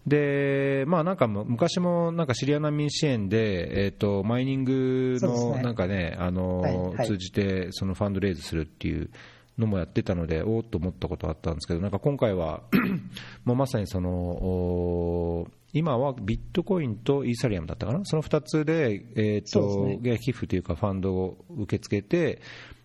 [0.05, 9.09] でまあ、なんかも昔もなんかシリア難民支援で、えー、とマイニングのなんかね、あの通じてそのファンドレイズするっていう
[9.57, 12.63] のもやってたので、おおっと思ったことあったんですけど、なんか今回は
[13.45, 22.41] もうまさにそのお今はビットコインとイーサリアムだったかな、その2つで、えーと寄付というか、ファンドを受け付けて、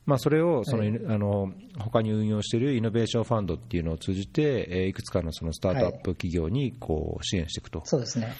[0.07, 7.83] まあ、それをその、はいあの他に運用しているイノベーションファンドっていうのを通じて、えーいくつかのそのスタートアップ企業にこう支援していくと。
[7.85, 8.35] そうですね。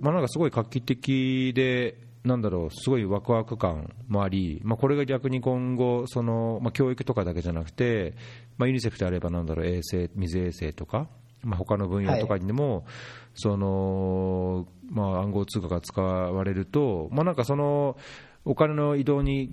[0.00, 8.14] まあ、なんかすごい画期的で、なんだろう、すごいワクワク感もあり、まあ、これが逆に今後、そのまあ、教育とかだけじゃなくて、
[8.58, 11.08] まあ、ユニセフであれば、なんだろう、衛生、水衛生とか、
[11.42, 12.84] まあ、他の分野とかにでも、
[13.34, 17.96] そのまあ、暗号通貨が使われると、まあ、なんかその、
[18.44, 19.50] お金の移動に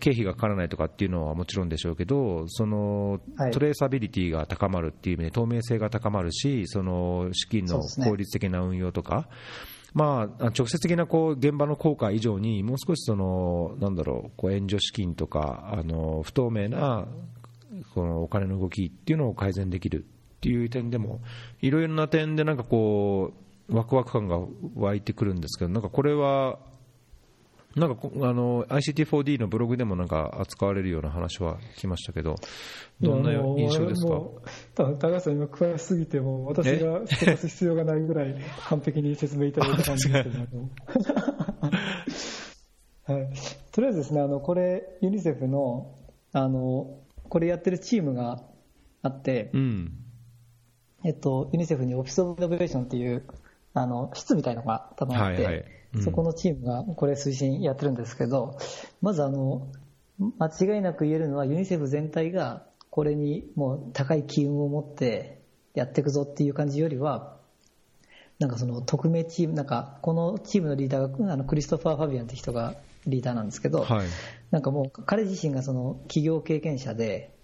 [0.00, 3.50] 経費がかからないとかっていうのはもちろんでしょうけど、そのはい。
[3.52, 9.28] トレーサビリティが高まるっていう意味で、透明性が高まるし、その資金の効率的な運用とか、
[9.94, 17.08] まあ、直接的なこう現場の効果以上に、もう少しそのなんだろうこう援助資金とか、あの不透明な
[17.94, 20.04] このお金の動きっていうのを改善できる
[20.38, 21.20] っていう点でも、
[21.60, 23.32] いろいろな点でなんかこ
[23.68, 24.38] う、ワクワク感が
[24.76, 26.58] 湧いてくるんですけど、なんかこれは、
[27.76, 32.36] なんかこあの ICT4D のブログでもなんか扱われるような話は聞きましたけど、
[33.00, 34.20] どんな印象ですか？
[34.74, 38.34] 高橋さん、今、詳しすぎて、もう私がすかす必要がないぐらい
[38.68, 40.70] 完璧に説明いただいた感じですけども。
[43.04, 43.28] はい、
[43.72, 45.94] とりあえずですね、あのこれ、ユニセフの
[46.32, 46.98] あの
[47.28, 48.42] これやってるチームが
[49.02, 49.92] あって、うん、
[51.04, 53.24] えっと、ユニセフにオフィス・オブ・イノベーションっていう
[53.74, 55.64] あの室みたいのが多分あって、はいはい。
[55.64, 55.64] うん、
[56.02, 58.58] そこのチームがこれ推進やってるんですけど、
[59.00, 59.68] まずあの、
[60.38, 65.40] 間違いなく言えるのはユニセフ全体がこれにもう高い機運を持って
[65.74, 67.36] やっていくぞっていう感じよりは、
[68.38, 72.74] なんかその匿名チーム、なんかこのチームのリーダーがあのクリストファー・ファビアンって人が
[73.06, 74.06] リーダーなんですけど、はい、
[74.50, 77.34] なんかもう彼自身がその企業経験者で、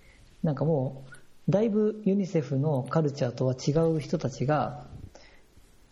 [0.42, 4.86] なんかもうだいぶユニセフのカルチャーとは違う人たちが、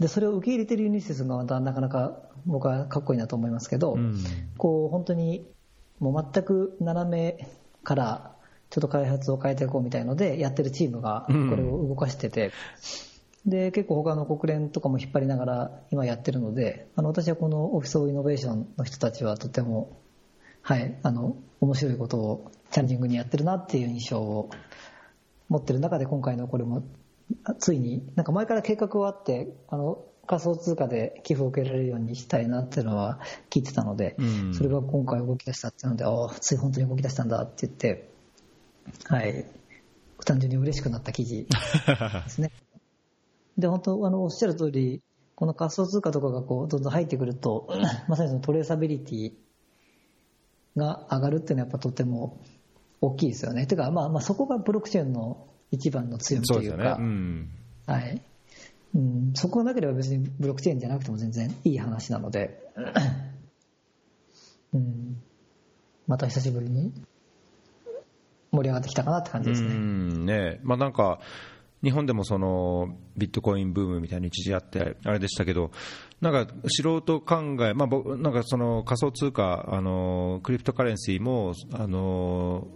[0.02, 4.18] でそれを受け入れてるユニセフがまたなかなか僕はかっこいいなと思いますけど、うん、
[4.58, 5.46] こう本当に
[6.00, 7.48] もう全く斜め
[7.84, 8.34] から
[8.70, 12.52] ちょっと開発を変えていこうみたいのでやってるチームがこれを動かしてて、
[13.44, 20.00] うん、で結構他の国連とかも引っ張りながら今やってるのであの私はこのオフィス・オブ・イノベーションの人たちはとても
[20.62, 24.50] はいあの面白いことをチャレンジングにやってるなっていう印象を
[25.48, 26.82] 持ってる中で今回のこれも
[27.58, 33.20] ついになんか前から計画はあってあの仮想通貨で寄付を受けられるようにしたいなっていうのは
[33.50, 38.08] 聞いてたので、うん、それが今回動き出したっていうので、ああ、つい本当に動き出したんだって言って、
[39.04, 39.44] はい、
[40.24, 42.52] 単純に嬉しくなった記事ですね。
[43.58, 45.02] で、本当、あの、おっしゃる通り、
[45.34, 47.68] この仮想通貨とかがこう、どんどん入ってくると、
[48.08, 49.32] まさにそのトレーサビリティ
[50.76, 52.40] が上がるっていうのはやっぱとても
[53.00, 53.66] 大きいですよね。
[53.66, 56.94] てか、まあ、まあそこがブロックチェーンの一番の強みというか、うね。
[56.98, 57.50] うん、
[57.86, 58.22] はい。
[58.94, 62.60] うん、そこがなければ別にブロックチェーンじゃなくても全然いい話なので、
[64.74, 65.16] うん、
[66.06, 66.92] また久しぶりに
[68.52, 69.68] 盛り上がってきたかなって感じですね。
[69.68, 70.26] うん。
[70.26, 70.60] ね。
[70.62, 71.20] まあ、なんか
[71.82, 75.70] 日本でもそのビットコインブームみたいに一時あってあれでしたけど、
[76.20, 82.68] なんか素人考え、まあ、なんかその仮想通貨、あのクリプトカレンシーもあの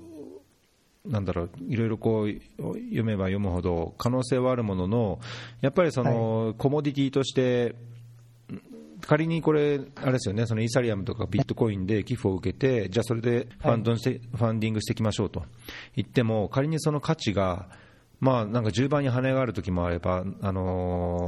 [1.06, 5.20] なんだろういろいろこう読めば読むほど可能性はあるものの
[5.60, 7.74] やっぱりそのコモディティとして
[9.06, 15.44] 仮にこれ、あれですよね、そのイーサリアムとかビットコインで寄付を受けて、じゃあそれでファンドして、ファンディングしていきましょうと
[15.94, 17.68] 言っても、仮にその価値が、
[18.18, 21.26] まあなんか10倍に跳ね上がる時もあれば、あの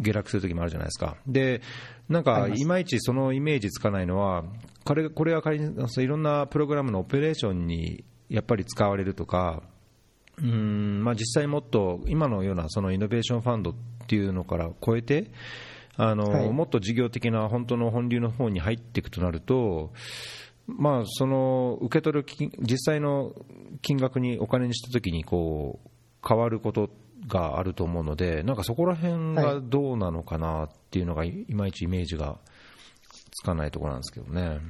[0.00, 1.16] 下落する時もあるじゃないですか。
[1.26, 1.62] で、
[2.08, 4.44] なんかいまいちそのイメージつかないのは、
[4.84, 9.62] これこれは仮にいろんなプログラムのオペレーションにやっぱり使われるとか、
[10.38, 13.74] うんまあ、実際もっと今のようなそのイノベーションファンドっ
[14.06, 15.30] ていうのから超えて、
[15.96, 19.92] あの、はい、もっと事業的な本当の本流の方に入っていくとなると、
[20.66, 22.26] まあ、その受け取る
[22.60, 23.32] 実際の
[23.82, 25.88] 金額にお金にしたときにこう
[26.26, 26.90] 変わること
[27.28, 32.38] があると思うので、なんかそこら辺がどうなのかなっていうのがいまいちイメージが
[33.30, 34.60] つかないところなんですけどね。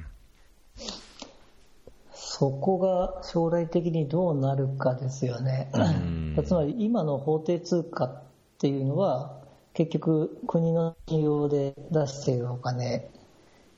[2.37, 5.71] そこが将来的にどうなるかですよね。
[6.45, 8.23] つまり今の法定通貨っ
[8.57, 9.37] ていうのは
[9.73, 13.09] 結局国の企業で出しているお金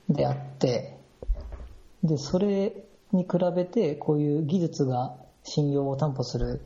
[0.10, 0.98] であって
[2.04, 2.74] でそれ
[3.12, 6.62] に比べてこういう技術が信用を担保する、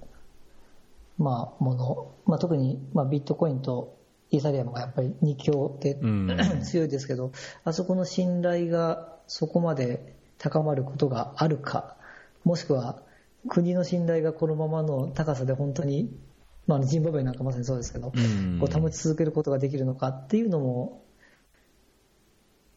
[1.18, 3.98] まあ、もの、まあ、特に、まあ、ビットコインと
[4.30, 6.00] イーサリアムがやっぱり2強で
[6.64, 7.34] 強いですけど、
[7.66, 11.96] あそこの信頼がそこまで高まることがあるか、
[12.44, 13.04] もしくは
[13.48, 16.12] 国の信頼がこのままの高さで本当に、
[16.66, 18.14] まあ、ジンバブエなんかまさにそうですけど、こ
[18.64, 21.04] う保ち続けることができるのかっていうのも、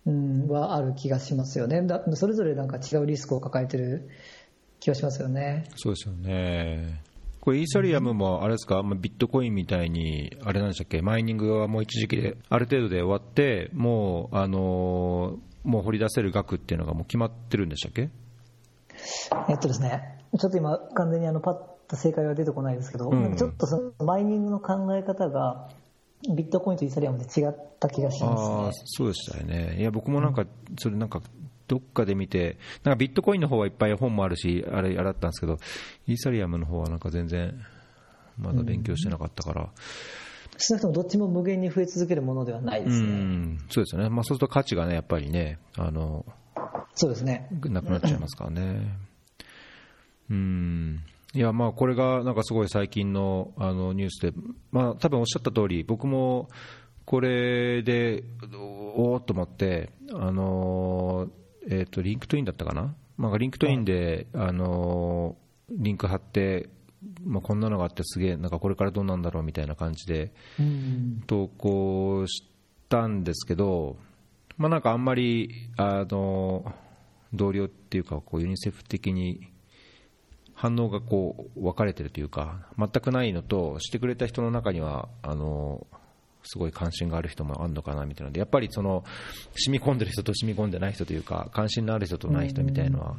[0.04, 1.80] うん、はある気がしますよね。
[1.86, 4.10] だそれぞれなんか違うリスクを抱えてる
[4.78, 5.64] 気がしますよね。
[5.76, 7.00] そうですよね。
[7.40, 18.10] これイーサリアムもあれですか、ビットコインみたいに、あれなんでしたっけ、マイニングはもう一時期で、ある程度で終わって、もう、あのーもう掘り出せる額っていうのがもう決まってるんでしたっけ？
[19.48, 21.54] えっとですね、ちょっと今、完全にあのパッ
[21.88, 25.68] と正解は出てこないですけど、うん、ちょっとそのマイニングの考え方が、
[26.36, 28.54] ビットコインとイーサリアムで違った気がしますね。
[28.68, 29.76] あそうでしたよね。
[29.78, 30.46] いや、僕もなんか、
[30.78, 31.20] それなんか、
[31.66, 35.58] どっかで見て、なんかビットコインの方はいっぱい本もあるし、あれ、あったんですけど、
[36.06, 37.58] イーサリアムの方はなんか全然、
[38.38, 39.68] まだ勉強してなかったから、うん
[40.58, 43.08] 少なくともどっちも無限に増え続けるものではないですね。
[43.08, 44.08] うそうですよね。
[44.08, 46.24] まあ、そうすると価値がね、やっぱりね、あの、
[46.94, 47.48] そうですね。
[47.64, 48.96] なくなっちゃいますからね。
[50.30, 51.00] うん。
[51.34, 54.32] いや、まあ、これがなんかすごい最近のあのニュースで、
[54.70, 56.48] まあ、多分おっしゃった通り、僕も
[57.04, 58.24] これで、
[58.96, 61.28] おおっと思って、あの、
[61.68, 62.94] えっ、ー、と、 LinkedIn だったかな？
[63.16, 65.36] まあ、 LinkedIn で、あの、
[65.70, 66.68] リンク貼って、
[67.24, 70.32] まあ、こんなのがあってすげえなんかこれからどうなんだろうみたいな感じで
[71.26, 72.44] 投稿し
[72.88, 73.96] たんですけど、
[74.56, 76.72] まあ、なんかあんまりあの
[77.32, 79.48] 同僚っていうかこうユニセフ的に
[80.54, 85.86] 反応がこう分かれてるというか、全くないのと、してくれた人の中には、あの
[86.44, 89.04] すごい関心がある人もあるのかなみたいなので、やっぱりその
[89.56, 93.16] 染み込んでる人と染み込んでない人というか、関心のある人とない人みたいなのは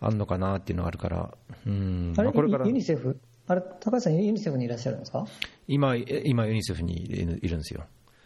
[0.00, 1.34] あるのかなっていうのがあるから、
[1.66, 5.26] うん、あれ、これからユニセフ、あれ、高橋さん、ユニセフにいらっしゃるんですか？
[5.68, 7.08] 今、今ユニセフにい
[7.48, 7.84] るんですよ。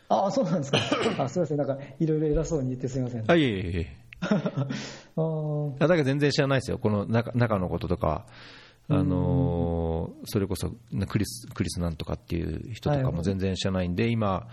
[0.08, 0.78] ああ、そうなんですか。
[1.18, 3.30] あすみません、なんかいろいろ偉そうに言ってすみません。
[3.30, 3.96] あいえいえいえ。
[4.24, 4.26] あ
[5.80, 8.26] だから全然知らないですよ、この中中のこととか。
[8.86, 10.70] あのー、それこそ
[11.08, 14.46] クリスクリスなんとかっていう人とかも全然知らないんで、今、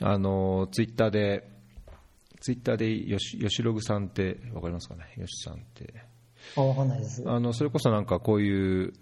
[0.00, 1.50] あのー、ツイッターで、
[2.40, 5.94] ツイッターでよし吉ログさんって分かりますかね、吉さんって。
[6.54, 7.22] あ分かんないです。
[7.26, 8.92] あのそれこそなんかこういう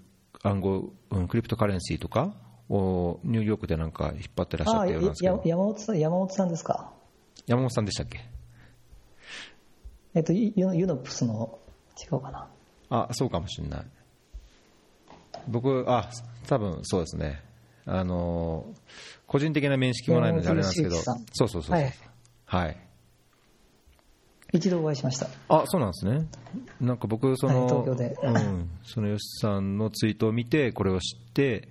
[0.43, 2.35] 暗号、うん、クリプトカレンシーとか
[2.69, 5.43] をニューヨークでなんか引っ張ってらっしゃったようなんですけど。
[5.45, 6.93] 山本さん山本さんですか？
[7.47, 8.21] 山本さんでしたっけ？
[10.15, 11.59] えっとユユノプスの
[12.01, 12.49] 違うかな？
[12.91, 13.85] あそうかもしれない。
[15.49, 16.09] 僕あ
[16.47, 17.43] 多分そうですね。
[17.87, 18.65] あの
[19.27, 20.97] 個人的な面識もないのであれなんですけど。
[20.97, 21.77] そうそうそうそう。
[21.77, 21.93] はい、
[22.47, 22.77] はい
[24.55, 25.27] 一度お会いしました。
[25.49, 26.29] あそうなんですね。
[26.81, 31.69] なんか僕その、はい、東京で、うん、その吉さんのツイートを見てこれを知って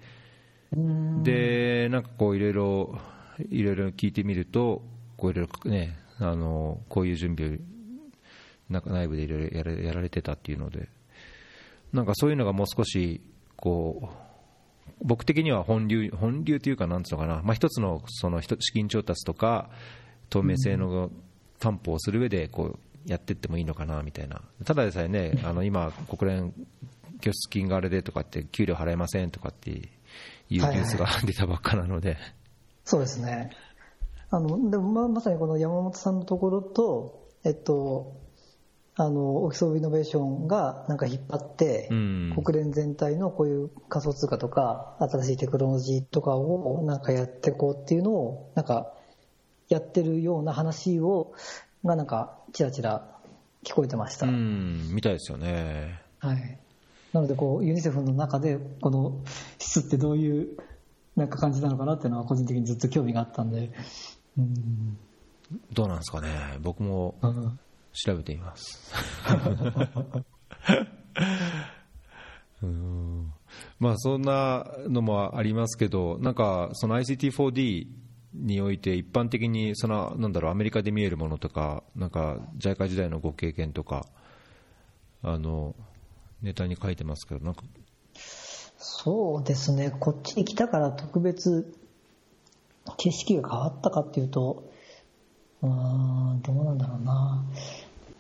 [1.24, 3.00] でなんかこういろいろ
[3.50, 4.82] いろいろ聞いてみると
[5.16, 10.90] こういろいろねあのこういう準備を内部でいろいろやられてたっていうので
[11.94, 13.22] なんかそういうのがもう少し
[13.56, 19.70] こう僕的には本流本流というかなんつうのかな、まあ、一つのその資金調達とか
[20.30, 21.12] 透明性の
[21.64, 26.53] 担保をする上でこうやっていってもいいのかなみたいな、ただでさえね、あの今、国連
[27.22, 29.80] 拠出金があれでとかって、給料払えませんとかっていう
[30.49, 32.34] ニュースが出たばっかなので、はいはい、
[32.84, 33.51] そうですね、
[34.30, 38.20] あのでもままさにこの山本さんのところと、えっと、
[38.95, 48.93] あのオフィス・オブ・イノベーションがなんか引っ張って、うん、国連全体のこういう仮想通貨とか、新しいテクノロジーとかをなんかやっていこうっていうのを、なんか
[49.70, 51.34] やってるような話を
[51.84, 53.07] がなんかちらちら
[53.64, 54.28] 聞こえてました。
[54.28, 56.01] うんみたいですよね。
[56.20, 56.59] はい。
[57.14, 59.22] なのでこうユニセフの中でこの
[59.59, 60.57] 質ってどういう
[61.16, 63.72] なんか感じなのかなっていうのは個人的にずっと興味があったんで。
[64.38, 64.97] うん。
[65.72, 66.30] どうなんですかね。
[66.61, 67.16] 僕も
[67.93, 68.91] 調べてみます。
[72.64, 73.34] うん。
[73.80, 77.88] まあそんなのもありますけどなんかその ICT4D
[78.34, 84.06] において一般的にそのなんだろうアメリカで見えるものとかなんか JICA 時代のご経験とか
[85.22, 85.76] あの
[86.42, 87.64] ネタに書いてますけどなんか。
[88.78, 89.92] そうですね。
[89.98, 91.74] こっちに来たから特別
[92.98, 94.70] 景色が変わったかっていうと
[95.62, 97.46] うんどうなんだろうな。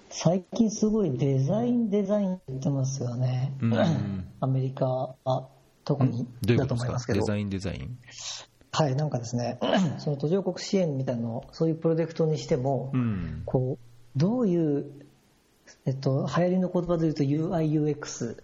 [0.09, 4.85] 最近すごいデザインデザイン言ってますよね、うん、アメリカ
[5.25, 5.49] は
[5.83, 7.21] 特にだと思いますけど。
[7.21, 7.97] デザインデザイン？
[8.75, 9.59] はい、なんかですね、
[9.99, 14.91] その途上国支援みたいなのそういうプロジェクトにしても、うん、こうどういう、
[15.85, 18.35] えっと、流行りの言葉で言うと UIUX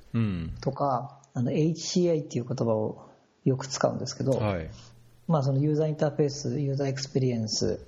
[0.61, 3.09] とか、うん、あの HCI っていう言葉を
[3.43, 4.69] よく使うんですけど、はい、
[5.27, 7.79] まあ、そのユーザーインターフェース、ユーザーエクスペリエンス、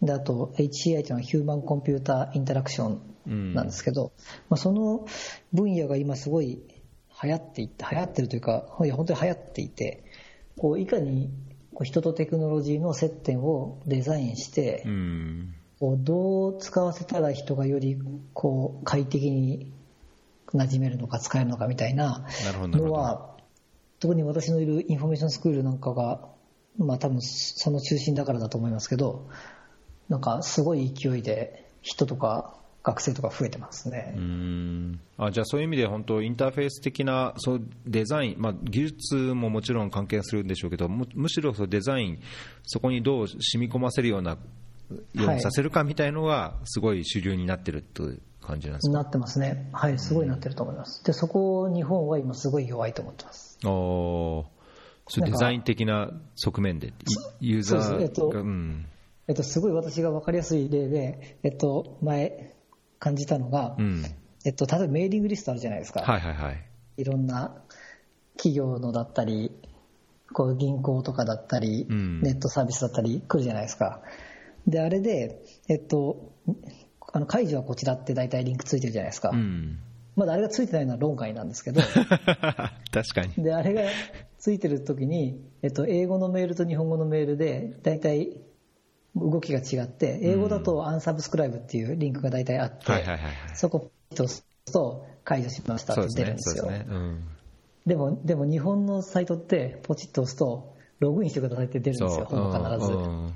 [0.00, 4.10] であと HCI というのは human computer interaction なんですけど、うん、
[4.50, 5.06] まあ、その
[5.52, 6.62] 分野が今すごい
[7.22, 10.04] 流行っていって、流行ってるというか、いや本当に流行っていて、
[10.56, 11.30] こういかに
[11.82, 17.98] 人とテクノロジーの接点をデザインして、うん、こうどう使わせたら人がより
[18.32, 19.72] こう快適に
[20.54, 22.26] 馴染めるのか使えるのかみたいな
[22.62, 23.34] のは
[23.98, 26.28] 特に私のいるインフォメーションスクールなんかが、
[26.78, 29.28] まあ、多分その中心だからだと思いますけど
[30.08, 34.14] なんかすごい勢いで人とか学生とか増えてますね。
[34.14, 35.00] うん。
[35.16, 42.18] あじゃあそういう意味で本当インターフェース的なそうデザイン、まあ、技術ももちろん関係するんでしょうけどむむしろそデザイン
[42.62, 44.38] そこにどう染み込ませるようなよ
[45.14, 48.98] うにさせるかみたいのがすごい主流になってるという感じなんですか？
[48.98, 49.70] なってますね。
[49.72, 53.58] はいすごいなってると思います、でそこ日本は今すごい弱いと思ってます。
[53.66, 54.44] お
[55.08, 56.92] そデザイン的な側面で
[57.40, 58.86] ユーザーが、えっとうん。
[59.26, 62.53] えっと、すごい私が分かりやすい例で、えっと、前
[63.04, 64.02] 感じたのが、うん、
[64.46, 66.00] えっと、例えばメーリングリストあるじゃないですか。
[66.00, 66.64] はいはいはい。
[66.96, 67.54] いろんな
[68.38, 69.52] 企業のだったり、
[70.32, 74.00] こう銀行とかだったり、うん、ネットサービスだったり来るじゃないですか。
[74.66, 76.32] で、あれで、えっと、
[77.12, 79.30] あの解除はこちらって大体リンクついてるじゃないですか。
[79.34, 79.80] うん、
[80.16, 81.82] まだあれがついてないのは論外なんですけど。
[82.90, 83.44] 確かに。
[83.44, 83.82] で、あれが
[84.38, 88.40] ついてる時に、えっと、英語のメールと日本語のメールで、大体
[89.16, 92.84] 動きが違って、英語だとアンサブスクライブっていうリンクが大体あって、
[93.54, 96.68] そこを押すと、解除しましたって出るんですよ。
[96.68, 96.96] ですねですね。
[96.96, 97.24] うん。
[97.86, 102.92] でも、でも日本のサイトってポチッと押すと、ログインしてくださいって出るんですよ、ほぼ必ず。
[102.92, 103.34] うん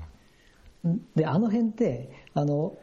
[1.15, 2.77] で、あの辺って、あの、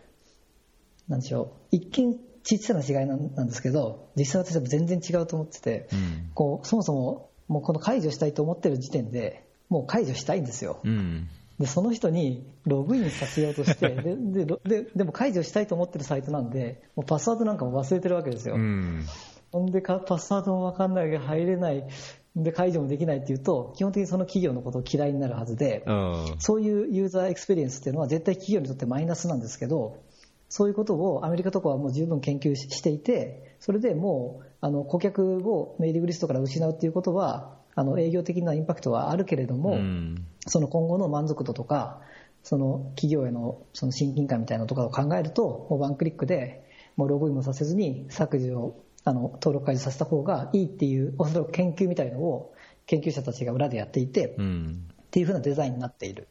[1.08, 6.30] なんでしょう、一見小さな違いなんなんですけど、実際私は全然違うと思ってて、うん。
[6.34, 10.80] こう、そもそも、もうこの解除したいと思ってる時点で、もう解除したいんですよ。
[10.84, 11.28] うん
[11.58, 18.56] で、その人にログインさせようとして、 で、で、ろででも解除したいと思ってるサイトなんで、もうパスワードなんかも忘れてるわけですよ。
[18.56, 19.04] うん
[19.52, 21.86] ほんでか、パスワードもわかんないけど入れない、
[22.34, 30.02] で、解除もできないっていうと、基本的にその企業のことを嫌いになるはずで、うんそういうユーザーエクスペリエンスっていうのは絶対企業にとってマイナスなんですけど、
[30.48, 42.00] そういうことをアメリカとかはもう十分研究ししていて、それでもうあの顧客をメーリングリストから失うっていうことは、あの営業的なインパクトはあるけれども、うんその今後の満足度とか、
[42.42, 46.64] その企業へのその親近感みたいなのとかを考えると、もうワンクリックで、
[46.96, 52.54] もうログインもさせずに削除を、あの、登録解除させた方がいいっていう、おそらく研究みたいのを
[52.86, 56.28] 研究者たちが裏でやっていて、うんっていう風なデザインになっている。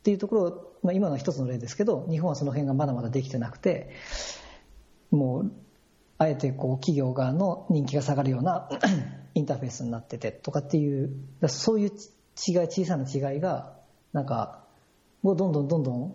[0.00, 3.90] っていうところ、まあ、今のは一つの例ですけど、日本はその辺がまだまだできてなくて、
[5.10, 5.52] もう、
[6.18, 8.68] あえてこう企業側の人気が下がるような
[9.36, 11.10] インターフェースになっててとかっていう、
[11.40, 11.96] だそういう違い、
[12.68, 13.74] 小さな違いが、
[14.14, 14.64] なんか、
[15.22, 16.14] もうどんどんどんどん、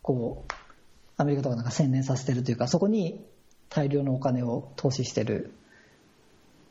[0.00, 0.52] こう、
[1.18, 3.22] アメリカとかなんか洗練させてるというか、そこに
[3.68, 5.52] 大量のお金を投資してる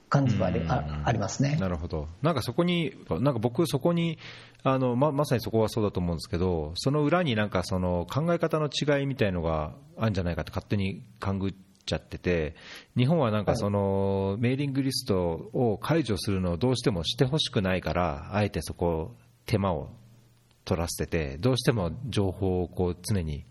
[0.09, 1.55] 感じはあり,あ、ありますね。
[1.59, 4.17] なるほど、なんかそこに、なんか僕、そこに
[4.63, 11.53] あのま、まさにそこはそうだと思うんですけど、その裏になんかその考え方の違いみたいのがあるんじゃないかって勝手に勘ぐっ
[11.85, 12.55] ちゃってて、
[12.97, 19.89] 日本はなんかその、メーリングリストを解除するのをどうしてもしてほしくないから、あえてそこ、手間を
[20.65, 23.45] 取らせてて、どうしても情報をこう常に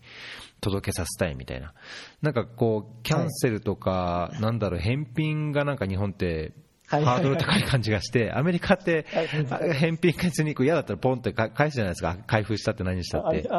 [0.61, 1.73] 届けさせたいみたいな、
[2.21, 6.53] なんかこう、キャンセルとか、なんだろう、返品がなんか日本って、
[6.87, 7.19] ハはい。
[7.21, 13.49] ードル高い感じがして、アメリカって返品別に嫌だったらポンってか返すじゃないですか、開封したって何したって。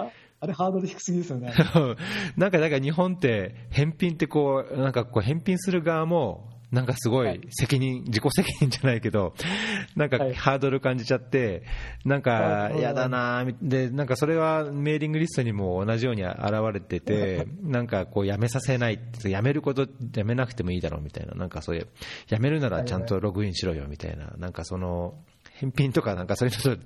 [0.40, 1.52] あれハードル低すぎですよね。
[2.36, 9.34] なんか、だから日本って、返品ってこう、なんかこう、返品する側も、なんかすごはいい責任、自己責任じゃないけど、
[9.94, 11.62] なんかはいハードル感じちゃって、
[12.04, 16.36] なんかはい嫌だなぁで、なんかそれはメーリングリストにも同じように現
[16.72, 21.86] れてて、 なんかこう、やめさせないって、やめること、やめなくてもいいだろうみたいな、なんかそういう、
[22.28, 25.14] やめるならちゃんとログインしろよみたいな、なんかその、
[25.54, 26.82] 返品とかなんかそういうのと、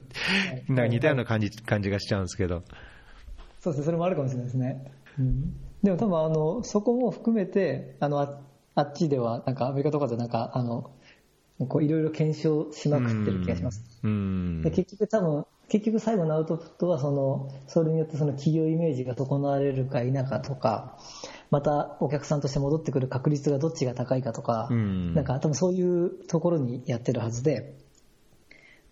[0.69, 2.63] なんか似たような感じ感じがしちゃうんですけど。
[3.61, 4.93] そうですね、それもあるかもしれないですね。
[5.19, 8.41] うん、でも多分あの、そこも含めて、あの、あ
[8.75, 10.91] あっちでは、なんかアメリカとかでなんか、あの、
[11.69, 13.83] こういろいろ検証しまくってる気がします。
[14.03, 14.63] うん。
[14.63, 20.99] で結局多分、結局最後のアウトプットはその、それによってその企業イメージが損なわれるか否かとか、
[21.51, 25.15] またお客さんとして戻ってくる確率がどっちが高いかとか、うん。
[25.15, 27.75] なんか多分そういうところにやってるはずで、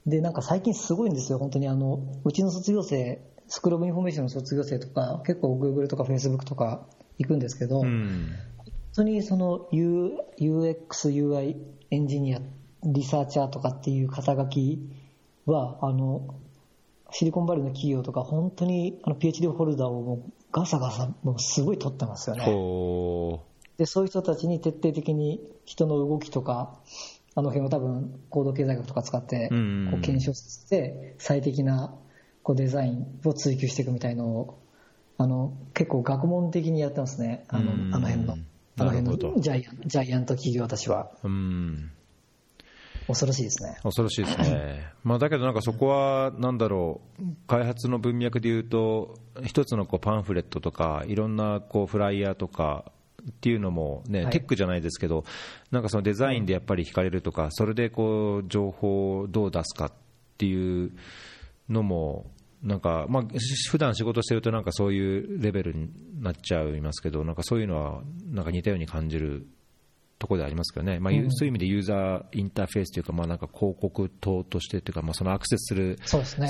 [0.07, 6.87] で、なんか最近すごいんですよ、本当にあの、うちの卒業生、 School of Information の卒業生とか、結構 Google とか Facebook とか
[7.19, 8.33] 行くんですけど、うん。
[8.59, 11.57] 本当にその U- UX、UI
[11.91, 12.41] エンジニア、
[12.85, 14.81] リサーチャーとかっていう肩書き
[15.47, 16.35] は、あの、
[17.11, 22.45] シリコンバレーの企業とか本当にあの PhD ホルダーをもうガサガサもうすごい取ってますよね。
[22.45, 23.45] ほ
[23.79, 26.79] で、そういう人たちに徹底的に人の動きとか、
[27.35, 31.95] あの辺を多分行動経済学とか使ってうんこう検証して最適な
[32.49, 34.59] こうデザインを追求していくみたいのを
[35.19, 37.45] あの結構学問的にやってますね。
[37.49, 38.39] あのうんあの辺の。
[38.79, 41.29] あの辺のジャイアンジャイアント企業たちはう。
[41.29, 41.91] うん。
[43.07, 43.77] 恐ろしいですね。
[43.83, 44.87] 恐ろしいですね。
[45.05, 52.93] まあだけどなんかそこは、なんだろう、開発の文脈で言うと、一つのこうパンフレットとか、いろんなこうフライヤーとか、
[53.31, 55.25] っていうのもね、はいテックじゃないですけど、
[55.71, 59.93] なんかそのデザインでやっぱり惹かれるとか、それでこう情報をどう出すかっ
[60.39, 60.93] ていう
[61.69, 62.27] のも、
[62.63, 65.91] なんか、まあ、し普段仕事してると、なんかそういうレベルに
[66.21, 69.47] なっちゃいますけど、なんかそういうのは、なんか似たように感じる
[70.19, 71.31] ところでありますけどね、まあ、うん。
[71.31, 75.99] そういう意味でユーザーインターフェースというか、まあ、なんか広告塔としてというか、まあ、そのアクセスする。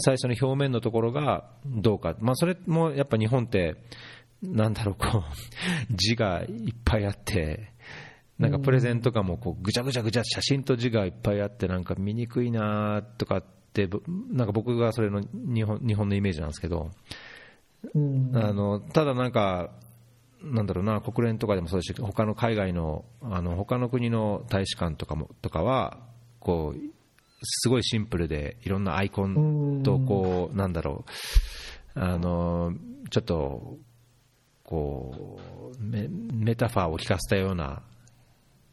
[0.00, 3.76] 最初の表面のところがどうか、まあ、それもやっぱ日本って、
[4.42, 7.72] なんだろう、こう、字がいっぱいあって、
[8.38, 13.88] なんかプレゼンとかもこうぐちゃぐちゃぐちゃ写真と字がいっぱいあって、なんか見にくいなとかって、
[14.30, 16.90] なんか僕がそれの日本日本のイメージなんですけど、
[17.94, 18.30] うん。
[18.34, 19.70] あのただなんか、
[20.42, 25.98] なんだろうな、国連とかでもそうですし、他の海外の、あの他の国の大使館とかもとかは、
[26.38, 26.80] こう、
[27.42, 31.04] すごいシンプルで、いろんなアイコンと、こう、なんだろ
[31.96, 32.72] う、あの、
[33.10, 33.76] ちょっと、
[34.64, 35.40] こ
[35.80, 37.82] う、メメタファーを聞かせたような、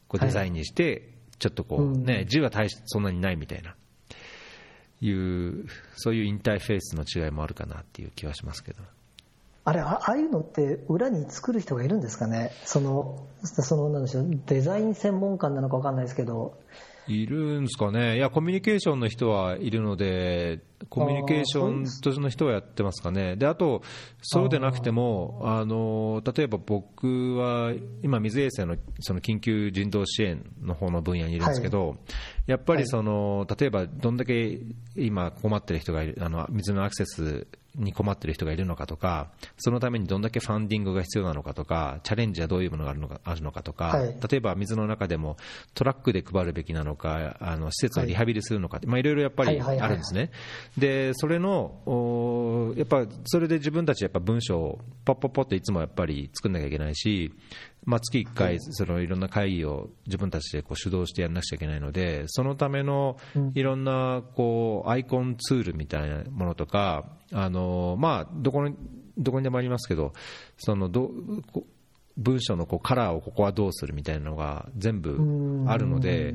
[0.07, 1.10] こうデザインにして、
[1.40, 3.76] ちょっとこう、ね、字は大しそんなにないみたいな。
[5.02, 5.65] いう
[5.95, 8.82] そういうインターフェースの違いもあるかなっていう気はしますけど。
[9.65, 12.52] あれああいうのって裏に作る人がいるんですかね？
[12.64, 16.57] そのそのなんでしょうデザイン専門官なのか分かんないですけど。
[17.07, 23.81] いるんですかね、いや、コミュニケーションの人はいるので、コミュニケーションとの人はやってますかね、であと、
[24.21, 31.97] そうでなくても、あの例えば僕は今、水衛星のその緊急人道支援の方の分野にいるんですけど、はい、
[32.47, 34.59] やっぱりその、例えばどんだけ
[34.95, 37.47] 今、困ってる人がいる、あの水のアクセス
[37.77, 45.37] に困っている人がいるのかとか、そのためにどんだけファンディングが必要なのかとか、チャレンジはどういうものがあるのかあるのかとか、はい、例えば水の中でも
[45.73, 48.87] トラックで配るべきなのか、あの施設をリハビリするのか、はい。
[48.87, 50.31] まあ、いろいろやっぱりあるんですね。
[50.77, 57.31] で、それの、やっぱそれで自分たちやっぱ文章をポッポッポっていつもやっぱり作んなきゃいけないし、
[57.85, 63.18] まあ、月1回、そのいろんな会議を自分たちでこう主導してやらなくちゃいけないので、そのための
[63.53, 68.76] いろんなこうアイコンツールみたいなものとか、あのまあ、どこに
[69.18, 70.14] どこにでもありますけど、
[70.57, 71.11] そのど
[72.18, 76.34] 文章のこうカラーをここはどうするみたいなのが全部あるので、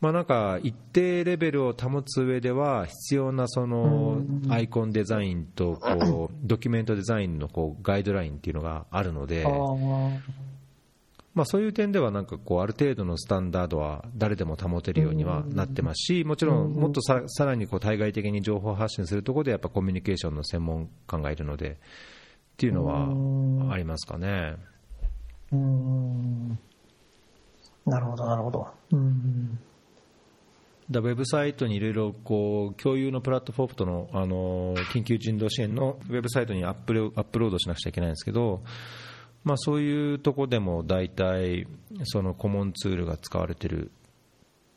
[0.00, 9.44] まあ、なんか一定レベルを保つ上では必要なそのアイコンデザインとこう ドキュメントデザインのこうガイドラインっていうのがあるので、
[11.34, 21.74] まあ、そういう点ではなんかこうある程度のスタンダードは誰でも保てるようにはなってますしもちろんもっとささらにこう対外的に情報発信するところでやっぱコミュニケーションの専門家がいるのでっ
[22.56, 24.56] ていうのはありますかね。
[25.52, 26.58] うん。
[27.86, 28.66] なるほどなるほど。
[28.92, 29.58] うん
[30.90, 38.62] だウェブサイトにいろいろこう共有のプラットフォームとのあの緊急人道支援のウェブサイトにアップアップロードしなくちゃいけないんですけど、
[39.44, 41.66] まあ、そういうとこでも大体
[42.04, 43.90] そのコモンツールが使われてるっ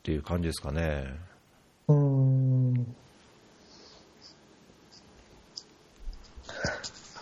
[0.03, 1.05] ていう感じですかね。
[1.87, 2.95] うん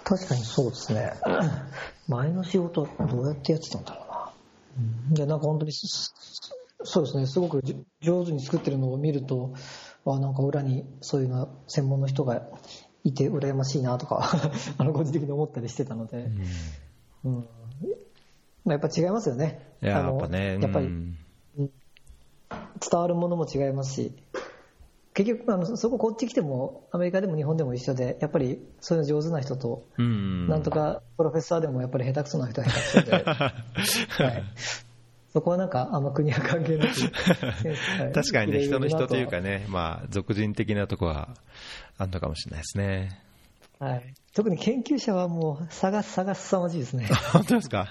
[0.03, 1.13] 確かにそうですね。
[2.07, 4.31] 前の仕事どうやってやってたんだろうな。
[4.79, 5.71] うんでなんか本当に
[6.84, 7.61] そうですね、すごく
[8.01, 9.53] 上手に作ってるのを見ると、
[10.06, 12.47] あなんか裏にそういうの専門の人が
[13.03, 14.30] いて羨ましいなとか
[14.77, 16.30] あの個人的に思ったりしてたので。
[17.23, 17.35] うん。
[17.35, 17.47] うん、
[18.64, 19.73] まあ、やっぱ違いますよね。
[19.81, 20.88] やっぱね、やっぱり、
[22.49, 24.14] 伝わるものも違いますし、
[25.14, 34.43] 結局あのそここっち来てもアメリカでも日本でも一緒でやっぱりそういうの上手な人と、なんとかプロフェッサーでもやっぱり下手くそな人は下手くそで、 はい、
[35.31, 36.93] そこはなんかあんま国は関係なく
[38.14, 41.30] 確かにね人の人というかねまあ俗人的なとこは
[41.97, 43.30] あるのかもしれないですね
[43.80, 47.07] はい、特に研究者はもう探す、探すさまじいですね。
[47.31, 47.88] 本当ですか？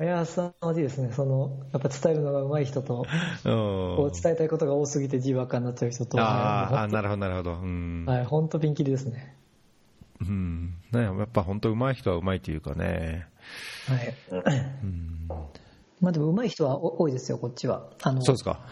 [0.00, 1.10] いや、凄まじいですね。
[1.12, 3.04] その、やっぱ伝えるのが上手い人と、
[3.42, 7.54] こう伝えたいことが多すぎて字ばっかになっちゃう人と、ああ、なるほど、なるほど。
[7.54, 8.04] うん。
[8.06, 9.36] はい、本当ピンキリですね。
[10.20, 10.74] うん。
[10.92, 13.26] ね、やっぱ本当上手い人は上手いというかね。
[13.88, 14.14] はい。
[14.84, 15.17] うん。
[16.08, 17.90] まあでも上手い人は多いですよ、こっちは。
[18.02, 18.64] あの、そうですか。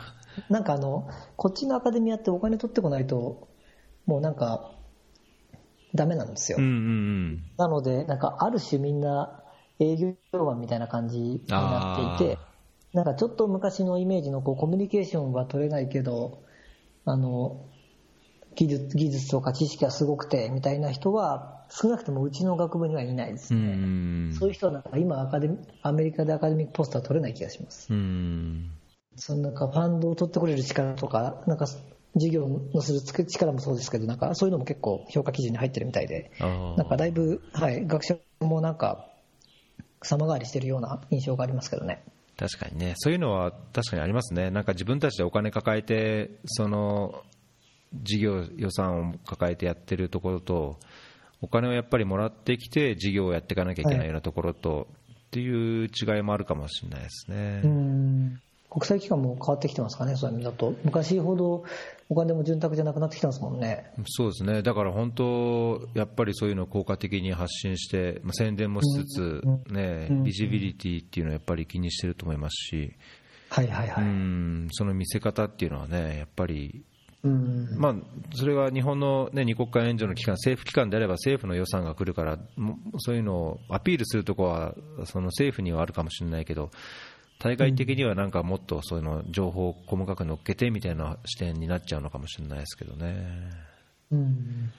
[0.48, 1.06] なんかあの、
[1.36, 3.48] こっちのアカデミアってお金取ってこないと、
[4.06, 4.72] もうなんか、
[5.94, 6.56] ダメなんですよ。
[6.58, 9.42] うんうんうん、なので、なんかある種みんな
[9.78, 12.38] 営業マンみたいな感じになっていて、
[12.94, 16.42] なんかちょっと昔のイメージのこうコミュニケーションは取れないけど、
[17.04, 17.66] あの、
[18.56, 24.30] 技術技術とか知識がすごくてみたいな人は少なくともうちの学部にはいないですね。
[24.30, 27.92] うそういう人はなんか今アカデミアメリカでアカデミックポスター取れない気がします。
[27.92, 28.70] うん
[29.16, 39.08] そのなんかファンドを取ってくれる力とか、なんか授業のする力もそうですけど、なんかそういうのも結構評価基準に入ってるみたいで、なんかだいぶ、はい、学者もなんか
[40.02, 42.04] 様変わりしてるような印象がありますけどね。
[42.38, 47.22] 確かにね、そういうのは確かにありますね、なんか自分たちでお金抱えて、その
[47.94, 50.78] 事業予算を抱えてやってるところと、
[51.42, 54.86] お金をやっぱりもらってきて、事業をやっていかなきゃいけないようなところと、はい、っ
[55.30, 58.40] ていう違いもあるかもしれないですね。
[58.68, 60.74] 国際機関も変わってきてますかね、そういう意味だと。
[60.84, 61.64] 昔ほど
[62.08, 63.90] お金も潤沢じゃなくなってきたんですもんね。
[64.06, 64.62] そうですね。
[64.62, 72.92] だから本当、やっぱりそういうのを効果的に発信して、まあ、宣伝もしつつ、ね、ビジビリティっていうのはやっぱり気にしてると思いますし、
[73.48, 74.04] はいはいはい。
[74.04, 76.84] うん、その見せ方っていうのはね、やっぱり、
[77.78, 77.94] まあ、
[78.34, 82.38] それは日本の、ね、二国間援助の機関、政府機関であれば政府の予算が来るから、
[82.98, 84.74] そういうのをアピールするところは
[85.04, 86.70] その政府にはあるかもしれないけど、
[87.38, 93.50] 対外的にはなんかもっとそういうの情報を細かく乗っけてみたいな視点になっちゃうのかもしれないですけどね。
[94.10, 94.72] うん。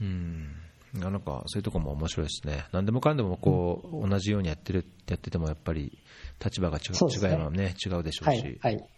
[0.00, 0.56] うん。
[0.94, 5.98] なんかそういうところも面白いですね、何でもかんでもこう、うん、同じようにやってるやってても、やっぱり
[6.42, 8.88] 立場が違う,、ね、違うのね、違うでしょうし、はいはい、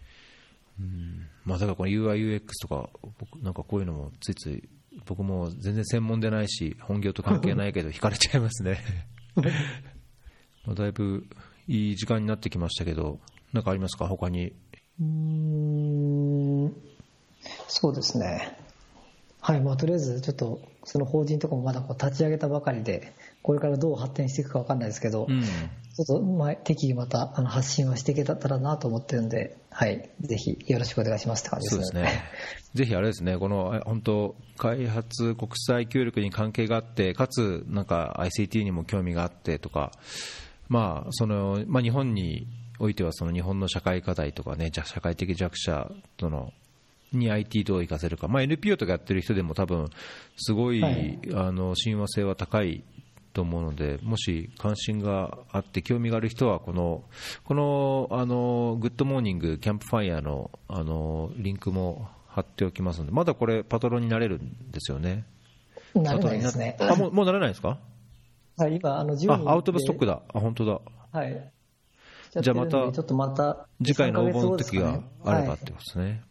[0.78, 1.26] うん。
[1.44, 4.68] まあ、だからこの UI、UX とか、僕なんかこういうのもついつい、
[5.06, 8.78] 僕も全然専門でないし、本業と関係ないけど、惹かれちゃいますね。
[10.74, 11.26] だいぶ
[11.66, 13.20] いい時間になってきましたけど、
[13.52, 14.52] なんかありますか、他に。
[15.00, 16.72] うん。
[17.68, 18.58] そうですね。
[19.40, 23.12] はい、まあ、とりあえずちょっとその法人とかもまだこう立ち上げたばかりで、
[23.48, 31.86] これからどう発展していくか分かんないですけど、うん、ちょっとまあ適宜またあの発信はしていけたらなと思ってるんで、はい、ぜひよろしくお願いしますって感じですね。
[31.86, 32.22] すね。
[32.74, 39.92] ぜひあれですね、この本当、開発、国際協力に関係があって、かつなんか ICT にも興味があってとか、
[40.68, 42.46] まあそのまあ、日本に
[42.78, 46.52] おいてはその日本の社会課題とかね、社会的弱者との
[47.12, 49.88] に IT どう活かせるか、まあ、NPO とかやってる人でも多分
[50.36, 52.84] すごい、あの親和性は高い
[53.38, 57.04] と思うので、もし関心があって興味がある人はこの
[57.44, 65.24] このあの Good Morning CAMPFIRE のあのリンクも貼っておきますので、まだこれパトロンになれるんですよね。
[65.94, 66.76] なれないですね。
[66.80, 67.78] あもうもうなれないですか？
[68.56, 70.20] はい今あのあアウトオブストックだ。
[70.34, 70.80] あ本当だ。
[71.12, 71.52] はい。
[72.40, 76.22] じゃあまたちょっとまた次回の応募の時があればってことですね。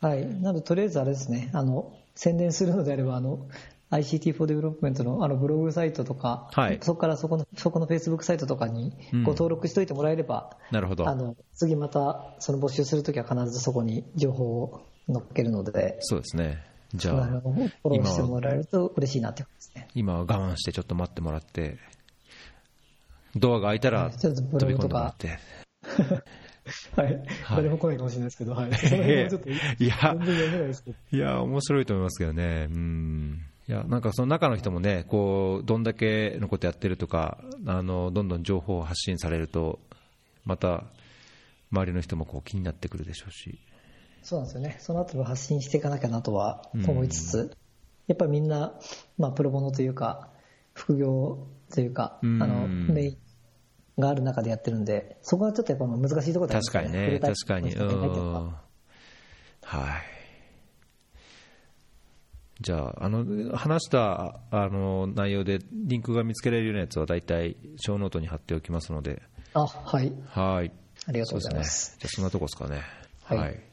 [0.00, 0.24] はい。
[0.26, 3.46] なので、とりあえずあれですね、あの、宣伝するのであれば、あの、
[3.92, 8.92] ICT for Development のあのブログサイトとか、はい、そこからそこの、そこの Facebook サイトとかに
[9.24, 11.06] ご登録しておいてもらえれば、うん、なるほど。
[11.06, 16.64] あの、次また、その募集するときは必ずそこに情報を載っけるので、そうですね。
[16.94, 19.88] じゃあ、フォローしてもらえると嬉しいなってですね。
[19.94, 21.76] 今は我慢してちょっと待ってもらって、
[23.36, 24.30] ドアが開いたら飛
[24.66, 25.38] び込んでもらって。
[26.96, 27.22] はい。
[27.50, 28.70] 誰も来ないかもしれないですけど、はい。
[29.78, 30.14] いや、
[31.12, 32.68] いや、面白いと思いますけどね。
[32.70, 33.42] うん。
[33.68, 39.78] いや、なんかその中の人もね、こう、どんだけのことやってるとか、あの、どんどん情報を発信されると、
[40.44, 40.84] また、
[41.70, 43.58] 周りの人もこう気になってくるでしょうし。
[44.22, 44.76] そうなんですよね。
[44.80, 47.50] その後も発信していかなきゃなとは思いつつ、うん、
[48.08, 48.78] やっぱりみんな、
[49.16, 50.28] まあ、プロボノというか、
[50.74, 53.16] 副業というか、あの、メイン
[54.00, 57.74] がある中でやってるんで、そこはちょっとやっぱ難しいところだ、ね、確かにね、確かに。
[57.74, 58.58] は
[59.98, 60.00] い。
[62.62, 69.22] じゃあ、あの話したあの内容でリンクが見つけられるようなやつは大体ショーノートに貼っておきますので。
[69.54, 70.12] あ、はい。
[70.26, 70.72] はい。
[71.06, 71.90] ありがとうございます。
[71.90, 72.82] すね、じゃあ、そんなとこですかね。
[73.24, 73.72] はい、はい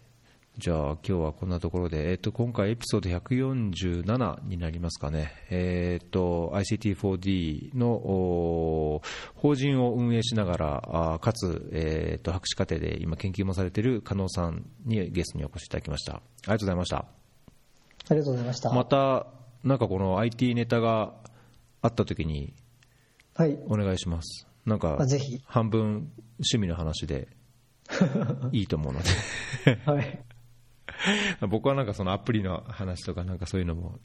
[0.60, 9.02] じゃあ今日はこんなところで、えー、と今回エピソード147になりますかね、えー、と ICT4D の
[9.36, 16.16] 法人を運営しながら、あかつ、えー、と博士課程で今研究もされている加納さんにゲストにお越しいただきました。
[16.16, 17.19] ありがとうございました。
[18.10, 18.72] ありがとうございました。
[18.72, 19.28] また、
[19.64, 21.14] なんかこの IT ネタが
[21.82, 22.54] あったときに、
[23.36, 23.58] はい。
[23.68, 24.48] お願いします。
[24.66, 25.42] なんか、ぜひ。
[25.46, 27.28] 半分趣味の話で
[28.52, 30.20] いいと思うのではい。
[31.50, 34.00] 僕はなんかそのアプリの話とかなんかそういうのも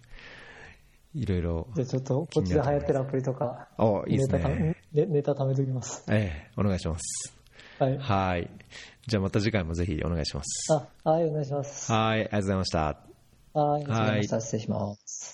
[1.14, 7.36] いろいろじゃあちょっとこっちで流行ってるアプリとかおいいですねネネタ貯めておきますええお願いします
[7.78, 8.50] はいはい
[9.06, 13.13] じゃあまた次回もぜひお願いしますあはいお願いしますはいありがとうございました
[13.54, 15.33] はいありがとうござい失礼します